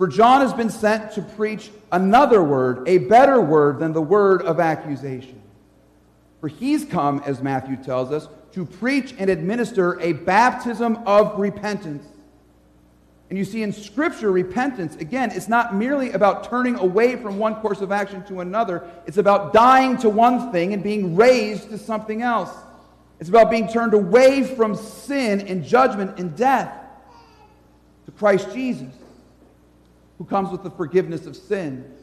For 0.00 0.08
John 0.08 0.40
has 0.40 0.54
been 0.54 0.70
sent 0.70 1.12
to 1.12 1.20
preach 1.20 1.70
another 1.92 2.42
word, 2.42 2.88
a 2.88 2.96
better 2.96 3.38
word 3.38 3.80
than 3.80 3.92
the 3.92 4.00
word 4.00 4.40
of 4.40 4.58
accusation. 4.58 5.42
For 6.40 6.48
he's 6.48 6.86
come, 6.86 7.22
as 7.26 7.42
Matthew 7.42 7.76
tells 7.76 8.10
us, 8.10 8.26
to 8.52 8.64
preach 8.64 9.14
and 9.18 9.28
administer 9.28 10.00
a 10.00 10.14
baptism 10.14 11.00
of 11.04 11.38
repentance. 11.38 12.06
And 13.28 13.38
you 13.38 13.44
see, 13.44 13.62
in 13.62 13.74
Scripture, 13.74 14.32
repentance, 14.32 14.96
again, 14.96 15.32
it's 15.32 15.48
not 15.48 15.74
merely 15.74 16.12
about 16.12 16.44
turning 16.48 16.76
away 16.76 17.16
from 17.16 17.36
one 17.36 17.56
course 17.56 17.82
of 17.82 17.92
action 17.92 18.24
to 18.28 18.40
another. 18.40 18.90
It's 19.06 19.18
about 19.18 19.52
dying 19.52 19.98
to 19.98 20.08
one 20.08 20.50
thing 20.50 20.72
and 20.72 20.82
being 20.82 21.14
raised 21.14 21.68
to 21.68 21.76
something 21.76 22.22
else. 22.22 22.48
It's 23.18 23.28
about 23.28 23.50
being 23.50 23.68
turned 23.68 23.92
away 23.92 24.44
from 24.44 24.76
sin 24.76 25.42
and 25.42 25.62
judgment 25.62 26.18
and 26.18 26.34
death 26.34 26.72
to 28.06 28.12
Christ 28.12 28.48
Jesus, 28.54 28.94
who 30.20 30.26
comes 30.26 30.50
with 30.50 30.62
the 30.62 30.70
forgiveness 30.70 31.24
of 31.24 31.34
sins. 31.34 31.98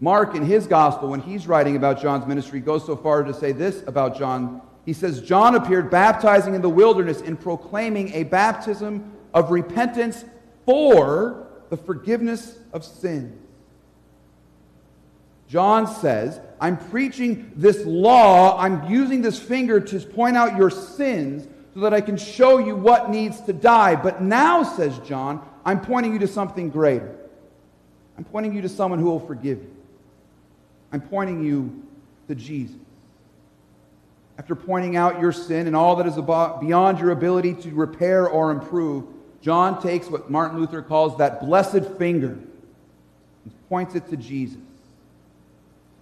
Mark, 0.00 0.34
in 0.34 0.44
his 0.44 0.66
gospel, 0.66 1.08
when 1.08 1.20
he's 1.20 1.46
writing 1.46 1.74
about 1.74 1.98
John's 1.98 2.26
ministry, 2.26 2.60
goes 2.60 2.84
so 2.84 2.94
far 2.94 3.22
to 3.22 3.32
say 3.32 3.52
this 3.52 3.82
about 3.86 4.18
John. 4.18 4.60
He 4.84 4.92
says, 4.92 5.22
John 5.22 5.54
appeared 5.54 5.90
baptizing 5.90 6.54
in 6.54 6.60
the 6.60 6.68
wilderness 6.68 7.22
and 7.22 7.40
proclaiming 7.40 8.12
a 8.12 8.24
baptism 8.24 9.14
of 9.32 9.50
repentance 9.50 10.26
for 10.66 11.46
the 11.70 11.76
forgiveness 11.78 12.58
of 12.74 12.84
sins. 12.84 13.34
John 15.48 15.86
says, 15.86 16.38
I'm 16.60 16.76
preaching 16.76 17.50
this 17.56 17.82
law, 17.86 18.60
I'm 18.60 18.90
using 18.90 19.22
this 19.22 19.38
finger 19.38 19.80
to 19.80 20.00
point 20.00 20.36
out 20.36 20.58
your 20.58 20.68
sins 20.68 21.48
so 21.72 21.80
that 21.80 21.94
I 21.94 22.02
can 22.02 22.18
show 22.18 22.58
you 22.58 22.76
what 22.76 23.08
needs 23.08 23.40
to 23.42 23.54
die. 23.54 23.96
But 23.96 24.20
now, 24.20 24.64
says 24.64 24.98
John, 24.98 25.46
I'm 25.64 25.80
pointing 25.80 26.12
you 26.12 26.18
to 26.20 26.28
something 26.28 26.70
greater. 26.70 27.16
I'm 28.16 28.24
pointing 28.24 28.54
you 28.54 28.62
to 28.62 28.68
someone 28.68 28.98
who 28.98 29.06
will 29.06 29.26
forgive 29.26 29.58
you. 29.58 29.76
I'm 30.92 31.00
pointing 31.00 31.42
you 31.42 31.82
to 32.28 32.34
Jesus. 32.34 32.76
After 34.38 34.54
pointing 34.54 34.96
out 34.96 35.20
your 35.20 35.32
sin 35.32 35.66
and 35.66 35.76
all 35.76 35.96
that 35.96 36.06
is 36.06 36.14
beyond 36.14 36.98
your 36.98 37.10
ability 37.10 37.54
to 37.54 37.70
repair 37.74 38.26
or 38.26 38.50
improve, 38.50 39.04
John 39.42 39.80
takes 39.82 40.08
what 40.08 40.30
Martin 40.30 40.58
Luther 40.58 40.82
calls 40.82 41.18
that 41.18 41.40
blessed 41.40 41.84
finger 41.98 42.38
and 43.44 43.68
points 43.68 43.94
it 43.94 44.08
to 44.10 44.16
Jesus. 44.16 44.58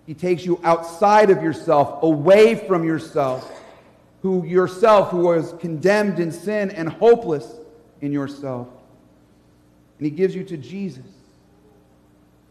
He 0.06 0.14
takes 0.14 0.44
you 0.44 0.60
outside 0.64 1.30
of 1.30 1.42
yourself, 1.42 2.02
away 2.02 2.54
from 2.54 2.84
yourself, 2.84 3.50
who 4.22 4.46
yourself 4.46 5.10
who 5.10 5.18
was 5.18 5.54
condemned 5.60 6.18
in 6.18 6.32
sin 6.32 6.70
and 6.70 6.88
hopeless 6.88 7.46
in 8.00 8.12
yourself. 8.12 8.68
And 9.98 10.06
he 10.06 10.10
gives 10.10 10.34
you 10.34 10.44
to 10.44 10.56
Jesus. 10.56 11.06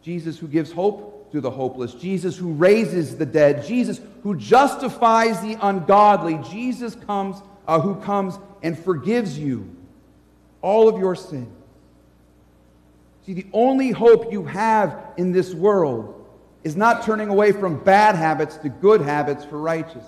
Jesus 0.02 0.38
who 0.38 0.48
gives 0.48 0.72
hope 0.72 1.32
to 1.32 1.42
the 1.42 1.52
hopeless, 1.52 1.94
Jesus 1.94 2.38
who 2.38 2.54
raises 2.54 3.18
the 3.18 3.26
dead, 3.26 3.66
Jesus 3.66 4.00
who 4.24 4.36
justifies 4.36 5.42
the 5.42 5.58
ungodly, 5.62 6.40
Jesus 6.50 6.96
comes 6.96 7.42
uh, 7.68 7.80
who 7.82 7.96
comes 7.96 8.40
and 8.64 8.78
forgives 8.80 9.38
you 9.38 9.70
all 10.62 10.88
of 10.88 11.00
your 11.00 11.16
sin. 11.16 11.52
See, 13.26 13.34
the 13.34 13.48
only 13.52 13.92
hope 13.92 14.32
you 14.32 14.46
have 14.46 14.98
in 15.18 15.34
this 15.34 15.54
world 15.54 16.26
is 16.64 16.76
not 16.78 17.04
turning 17.04 17.28
away 17.28 17.52
from 17.52 17.84
bad 17.84 18.16
habits 18.16 18.56
to 18.58 18.70
good 18.70 19.02
habits 19.02 19.44
for 19.44 19.60
righteousness. 19.60 20.06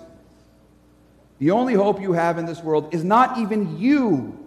The 1.38 1.50
only 1.50 1.74
hope 1.74 2.00
you 2.00 2.12
have 2.12 2.38
in 2.38 2.46
this 2.46 2.62
world 2.62 2.94
is 2.94 3.04
not 3.04 3.38
even 3.38 3.78
you 3.78 4.38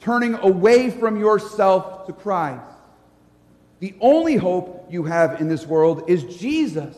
turning 0.00 0.34
away 0.34 0.90
from 0.90 1.18
yourself 1.18 2.06
to 2.06 2.12
Christ. 2.12 2.64
The 3.80 3.94
only 4.00 4.36
hope 4.36 4.88
you 4.90 5.04
have 5.04 5.40
in 5.40 5.48
this 5.48 5.66
world 5.66 6.04
is 6.08 6.24
Jesus 6.38 6.96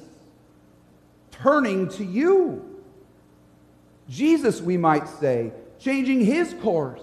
turning 1.30 1.88
to 1.90 2.04
you. 2.04 2.80
Jesus, 4.08 4.60
we 4.60 4.76
might 4.76 5.08
say, 5.08 5.52
changing 5.78 6.24
his 6.24 6.54
course 6.54 7.02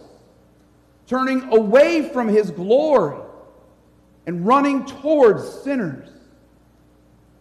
turning 1.09 1.51
away 1.51 2.07
from 2.07 2.27
his 2.27 2.51
glory 2.51 3.19
and 4.27 4.45
running 4.45 4.85
towards 4.85 5.43
sinners, 5.63 6.07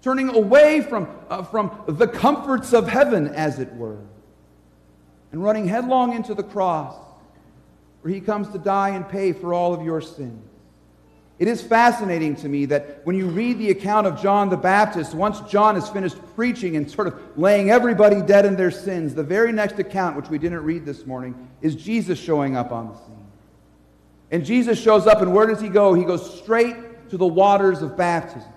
turning 0.00 0.34
away 0.34 0.80
from, 0.80 1.06
uh, 1.28 1.42
from 1.42 1.70
the 1.86 2.08
comforts 2.08 2.72
of 2.72 2.88
heaven, 2.88 3.28
as 3.28 3.58
it 3.58 3.70
were, 3.74 3.98
and 5.32 5.44
running 5.44 5.68
headlong 5.68 6.14
into 6.14 6.34
the 6.34 6.42
cross 6.42 6.96
where 8.02 8.12
he 8.12 8.20
comes 8.20 8.48
to 8.50 8.58
die 8.58 8.90
and 8.90 9.08
pay 9.08 9.32
for 9.32 9.52
all 9.52 9.74
of 9.74 9.82
your 9.82 10.00
sins. 10.00 10.44
It 11.38 11.46
is 11.46 11.62
fascinating 11.62 12.34
to 12.36 12.48
me 12.48 12.64
that 12.66 13.06
when 13.06 13.16
you 13.16 13.26
read 13.28 13.58
the 13.58 13.70
account 13.70 14.08
of 14.08 14.20
John 14.20 14.48
the 14.48 14.56
Baptist, 14.56 15.14
once 15.14 15.40
John 15.42 15.76
has 15.76 15.88
finished 15.88 16.16
preaching 16.34 16.76
and 16.76 16.90
sort 16.90 17.06
of 17.06 17.14
laying 17.36 17.70
everybody 17.70 18.20
dead 18.20 18.44
in 18.44 18.56
their 18.56 18.72
sins, 18.72 19.14
the 19.14 19.22
very 19.22 19.52
next 19.52 19.78
account, 19.78 20.16
which 20.16 20.28
we 20.28 20.38
didn't 20.38 20.64
read 20.64 20.84
this 20.84 21.06
morning, 21.06 21.48
is 21.62 21.76
Jesus 21.76 22.18
showing 22.18 22.56
up 22.56 22.72
on 22.72 22.88
the 22.88 22.94
scene. 22.96 23.26
And 24.32 24.44
Jesus 24.44 24.80
shows 24.80 25.06
up, 25.06 25.22
and 25.22 25.32
where 25.32 25.46
does 25.46 25.60
he 25.60 25.68
go? 25.68 25.94
He 25.94 26.04
goes 26.04 26.38
straight 26.40 27.08
to 27.10 27.16
the 27.16 27.26
waters 27.26 27.82
of 27.82 27.96
baptism. 27.96 28.52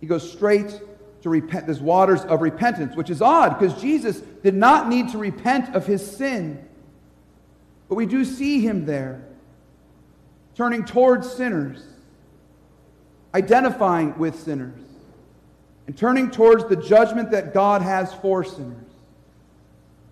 He 0.00 0.06
goes 0.06 0.30
straight 0.30 0.80
to 1.22 1.28
repent, 1.28 1.66
this 1.66 1.80
waters 1.80 2.22
of 2.22 2.42
repentance, 2.42 2.96
which 2.96 3.10
is 3.10 3.20
odd 3.20 3.58
because 3.58 3.78
Jesus 3.80 4.20
did 4.42 4.54
not 4.54 4.88
need 4.88 5.10
to 5.10 5.18
repent 5.18 5.74
of 5.74 5.84
his 5.84 6.16
sin. 6.16 6.66
But 7.90 7.96
we 7.96 8.06
do 8.06 8.24
see 8.24 8.60
him 8.60 8.86
there, 8.86 9.20
turning 10.54 10.84
towards 10.84 11.30
sinners, 11.30 11.82
identifying 13.34 14.16
with 14.16 14.38
sinners, 14.38 14.80
and 15.88 15.98
turning 15.98 16.30
towards 16.30 16.66
the 16.66 16.76
judgment 16.76 17.32
that 17.32 17.52
God 17.52 17.82
has 17.82 18.14
for 18.14 18.44
sinners. 18.44 18.86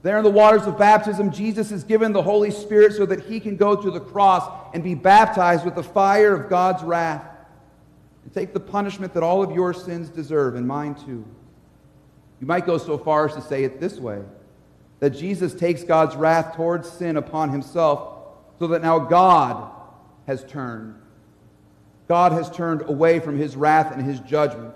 There 0.03 0.19
in 0.19 0.25
the 0.25 0.31
waters 0.31 0.67
of 0.67 0.77
baptism, 0.77 1.31
Jesus 1.31 1.71
is 1.71 1.85
given 1.85 2.13
the 2.13 2.23
Holy 2.23 2.51
Spirit 2.51 2.95
so 2.95 3.07
that 3.07 3.27
he 3.27 3.39
can 3.39 3.57
go 3.57 3.77
to 3.77 3.93
the 3.93 4.01
cross 4.01 4.51
and 4.75 4.83
be 4.83 4.97
baptized 4.97 5.65
with 5.65 5.77
the 5.77 5.83
fire 5.85 6.35
of 6.35 6.51
God's 6.51 6.83
wrath 6.83 7.25
and 8.25 8.33
take 8.35 8.53
the 8.53 8.61
punishment 8.61 9.15
that 9.15 9.23
all 9.23 9.41
of 9.41 9.53
your 9.53 9.73
sins 9.73 10.09
deserve, 10.09 10.57
and 10.57 10.67
mine 10.67 10.97
too. 10.97 11.25
You 12.41 12.47
might 12.49 12.67
go 12.67 12.77
so 12.77 12.99
far 12.99 13.29
as 13.29 13.35
to 13.37 13.41
say 13.41 13.63
it 13.63 13.79
this 13.79 14.01
way 14.01 14.23
that 15.01 15.11
Jesus 15.11 15.55
takes 15.55 15.85
God's 15.85 16.17
wrath 16.17 16.57
towards 16.57 16.91
sin 16.91 17.17
upon 17.17 17.51
himself 17.51 18.17
so 18.59 18.67
that 18.69 18.83
now 18.83 18.99
God 18.99 19.71
has 20.27 20.45
turned. 20.45 20.95
God 22.09 22.33
has 22.33 22.51
turned 22.51 22.83
away 22.83 23.21
from 23.21 23.39
his 23.39 23.55
wrath 23.55 23.93
and 23.93 24.03
his 24.03 24.21
judgment 24.21 24.75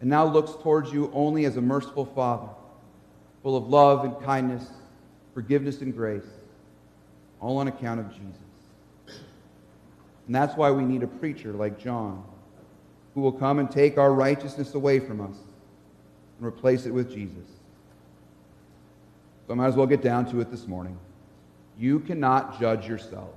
and 0.00 0.08
now 0.08 0.24
looks 0.24 0.52
towards 0.62 0.92
you 0.92 1.10
only 1.12 1.44
as 1.44 1.56
a 1.56 1.60
merciful 1.60 2.06
Father 2.06 2.48
full 3.42 3.56
of 3.56 3.68
love 3.68 4.04
and 4.04 4.20
kindness, 4.22 4.66
forgiveness 5.32 5.80
and 5.80 5.94
grace, 5.94 6.26
all 7.40 7.56
on 7.58 7.68
account 7.68 8.00
of 8.00 8.10
Jesus. 8.12 8.36
And 10.26 10.34
that's 10.34 10.56
why 10.56 10.70
we 10.70 10.84
need 10.84 11.02
a 11.02 11.06
preacher 11.06 11.52
like 11.52 11.78
John, 11.78 12.22
who 13.14 13.22
will 13.22 13.32
come 13.32 13.58
and 13.58 13.70
take 13.70 13.98
our 13.98 14.12
righteousness 14.12 14.74
away 14.74 15.00
from 15.00 15.20
us 15.20 15.36
and 16.38 16.46
replace 16.46 16.86
it 16.86 16.90
with 16.90 17.12
Jesus. 17.12 17.46
So 19.50 19.54
I 19.54 19.56
might 19.56 19.66
as 19.66 19.74
well 19.74 19.88
get 19.88 20.00
down 20.00 20.26
to 20.26 20.40
it 20.40 20.48
this 20.52 20.68
morning. 20.68 20.96
You 21.76 21.98
cannot 21.98 22.60
judge 22.60 22.86
yourselves. 22.86 23.36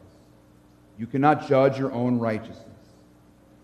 You 0.96 1.08
cannot 1.08 1.50
judge 1.50 1.80
your 1.80 1.92
own 1.92 2.20
righteousness. 2.20 2.68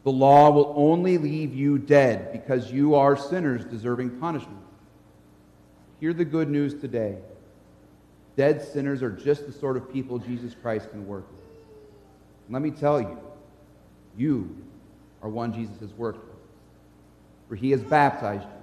The 0.03 0.12
law 0.12 0.49
will 0.49 0.73
only 0.75 1.19
leave 1.19 1.53
you 1.53 1.77
dead 1.77 2.31
because 2.31 2.71
you 2.71 2.95
are 2.95 3.15
sinners 3.15 3.63
deserving 3.65 4.19
punishment. 4.19 4.63
Hear 5.99 6.12
the 6.12 6.25
good 6.25 6.49
news 6.49 6.73
today. 6.73 7.19
Dead 8.35 8.63
sinners 8.63 9.03
are 9.03 9.12
just 9.12 9.45
the 9.45 9.53
sort 9.53 9.77
of 9.77 9.93
people 9.93 10.17
Jesus 10.17 10.55
Christ 10.59 10.89
can 10.89 11.05
work 11.05 11.31
with. 11.31 11.45
let 12.49 12.63
me 12.63 12.71
tell 12.71 12.99
you, 12.99 13.15
you 14.17 14.57
are 15.21 15.29
one 15.29 15.53
Jesus 15.53 15.79
has 15.81 15.93
worked 15.93 16.25
with. 16.25 16.38
For 17.47 17.55
he 17.55 17.69
has 17.69 17.83
baptized 17.83 18.47
you, 18.47 18.59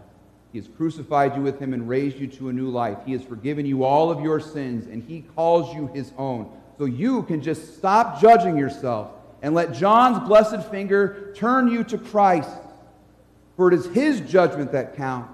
he 0.56 0.62
has 0.62 0.70
crucified 0.74 1.36
you 1.36 1.42
with 1.42 1.60
him 1.60 1.74
and 1.74 1.86
raised 1.86 2.18
you 2.18 2.26
to 2.26 2.48
a 2.48 2.52
new 2.52 2.70
life. 2.70 2.96
He 3.04 3.12
has 3.12 3.22
forgiven 3.22 3.66
you 3.66 3.84
all 3.84 4.10
of 4.10 4.22
your 4.22 4.40
sins, 4.40 4.86
and 4.86 5.02
he 5.02 5.20
calls 5.34 5.74
you 5.74 5.88
his 5.88 6.12
own. 6.16 6.50
So 6.78 6.86
you 6.86 7.24
can 7.24 7.42
just 7.42 7.76
stop 7.76 8.22
judging 8.22 8.56
yourself 8.56 9.10
and 9.42 9.54
let 9.54 9.74
John's 9.74 10.26
blessed 10.26 10.66
finger 10.70 11.34
turn 11.36 11.68
you 11.68 11.84
to 11.84 11.98
Christ. 11.98 12.48
For 13.54 13.70
it 13.70 13.74
is 13.74 13.84
his 13.88 14.22
judgment 14.22 14.72
that 14.72 14.96
counts 14.96 15.30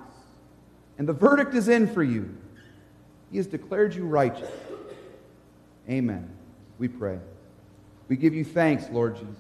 and 0.99 1.09
the 1.09 1.13
verdict 1.13 1.55
is 1.55 1.69
in 1.69 1.87
for 1.87 2.03
you. 2.03 2.37
He 3.31 3.37
has 3.37 3.47
declared 3.47 3.95
you 3.95 4.05
righteous. 4.05 4.51
Amen. 5.89 6.29
We 6.81 6.89
pray. 6.89 7.21
We 8.09 8.17
give 8.17 8.35
you 8.35 8.45
thanks, 8.45 8.87
Lord 8.91 9.15
Jesus, 9.15 9.37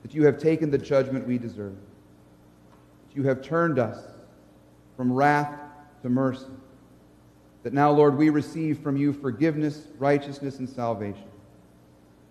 that 0.00 0.14
you 0.14 0.24
have 0.24 0.38
taken 0.38 0.70
the 0.70 0.78
judgment 0.78 1.26
we 1.26 1.36
deserve, 1.36 1.76
that 3.08 3.14
you 3.14 3.24
have 3.24 3.42
turned 3.42 3.78
us 3.78 3.98
from 4.98 5.12
wrath 5.12 5.56
to 6.02 6.08
mercy, 6.08 6.44
that 7.62 7.72
now, 7.72 7.88
Lord, 7.92 8.18
we 8.18 8.30
receive 8.30 8.80
from 8.80 8.96
you 8.96 9.12
forgiveness, 9.12 9.86
righteousness, 9.96 10.58
and 10.58 10.68
salvation. 10.68 11.22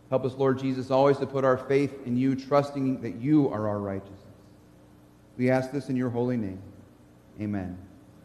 Help 0.09 0.25
us, 0.25 0.33
Lord 0.33 0.59
Jesus, 0.59 0.91
always 0.91 1.17
to 1.19 1.25
put 1.25 1.45
our 1.45 1.57
faith 1.57 1.93
in 2.05 2.17
you, 2.17 2.35
trusting 2.35 3.01
that 3.01 3.15
you 3.15 3.47
are 3.53 3.69
our 3.69 3.79
righteousness. 3.79 4.19
We 5.37 5.49
ask 5.49 5.71
this 5.71 5.87
in 5.87 5.95
your 5.95 6.09
holy 6.09 6.35
name. 6.35 6.61
Amen. 7.39 7.77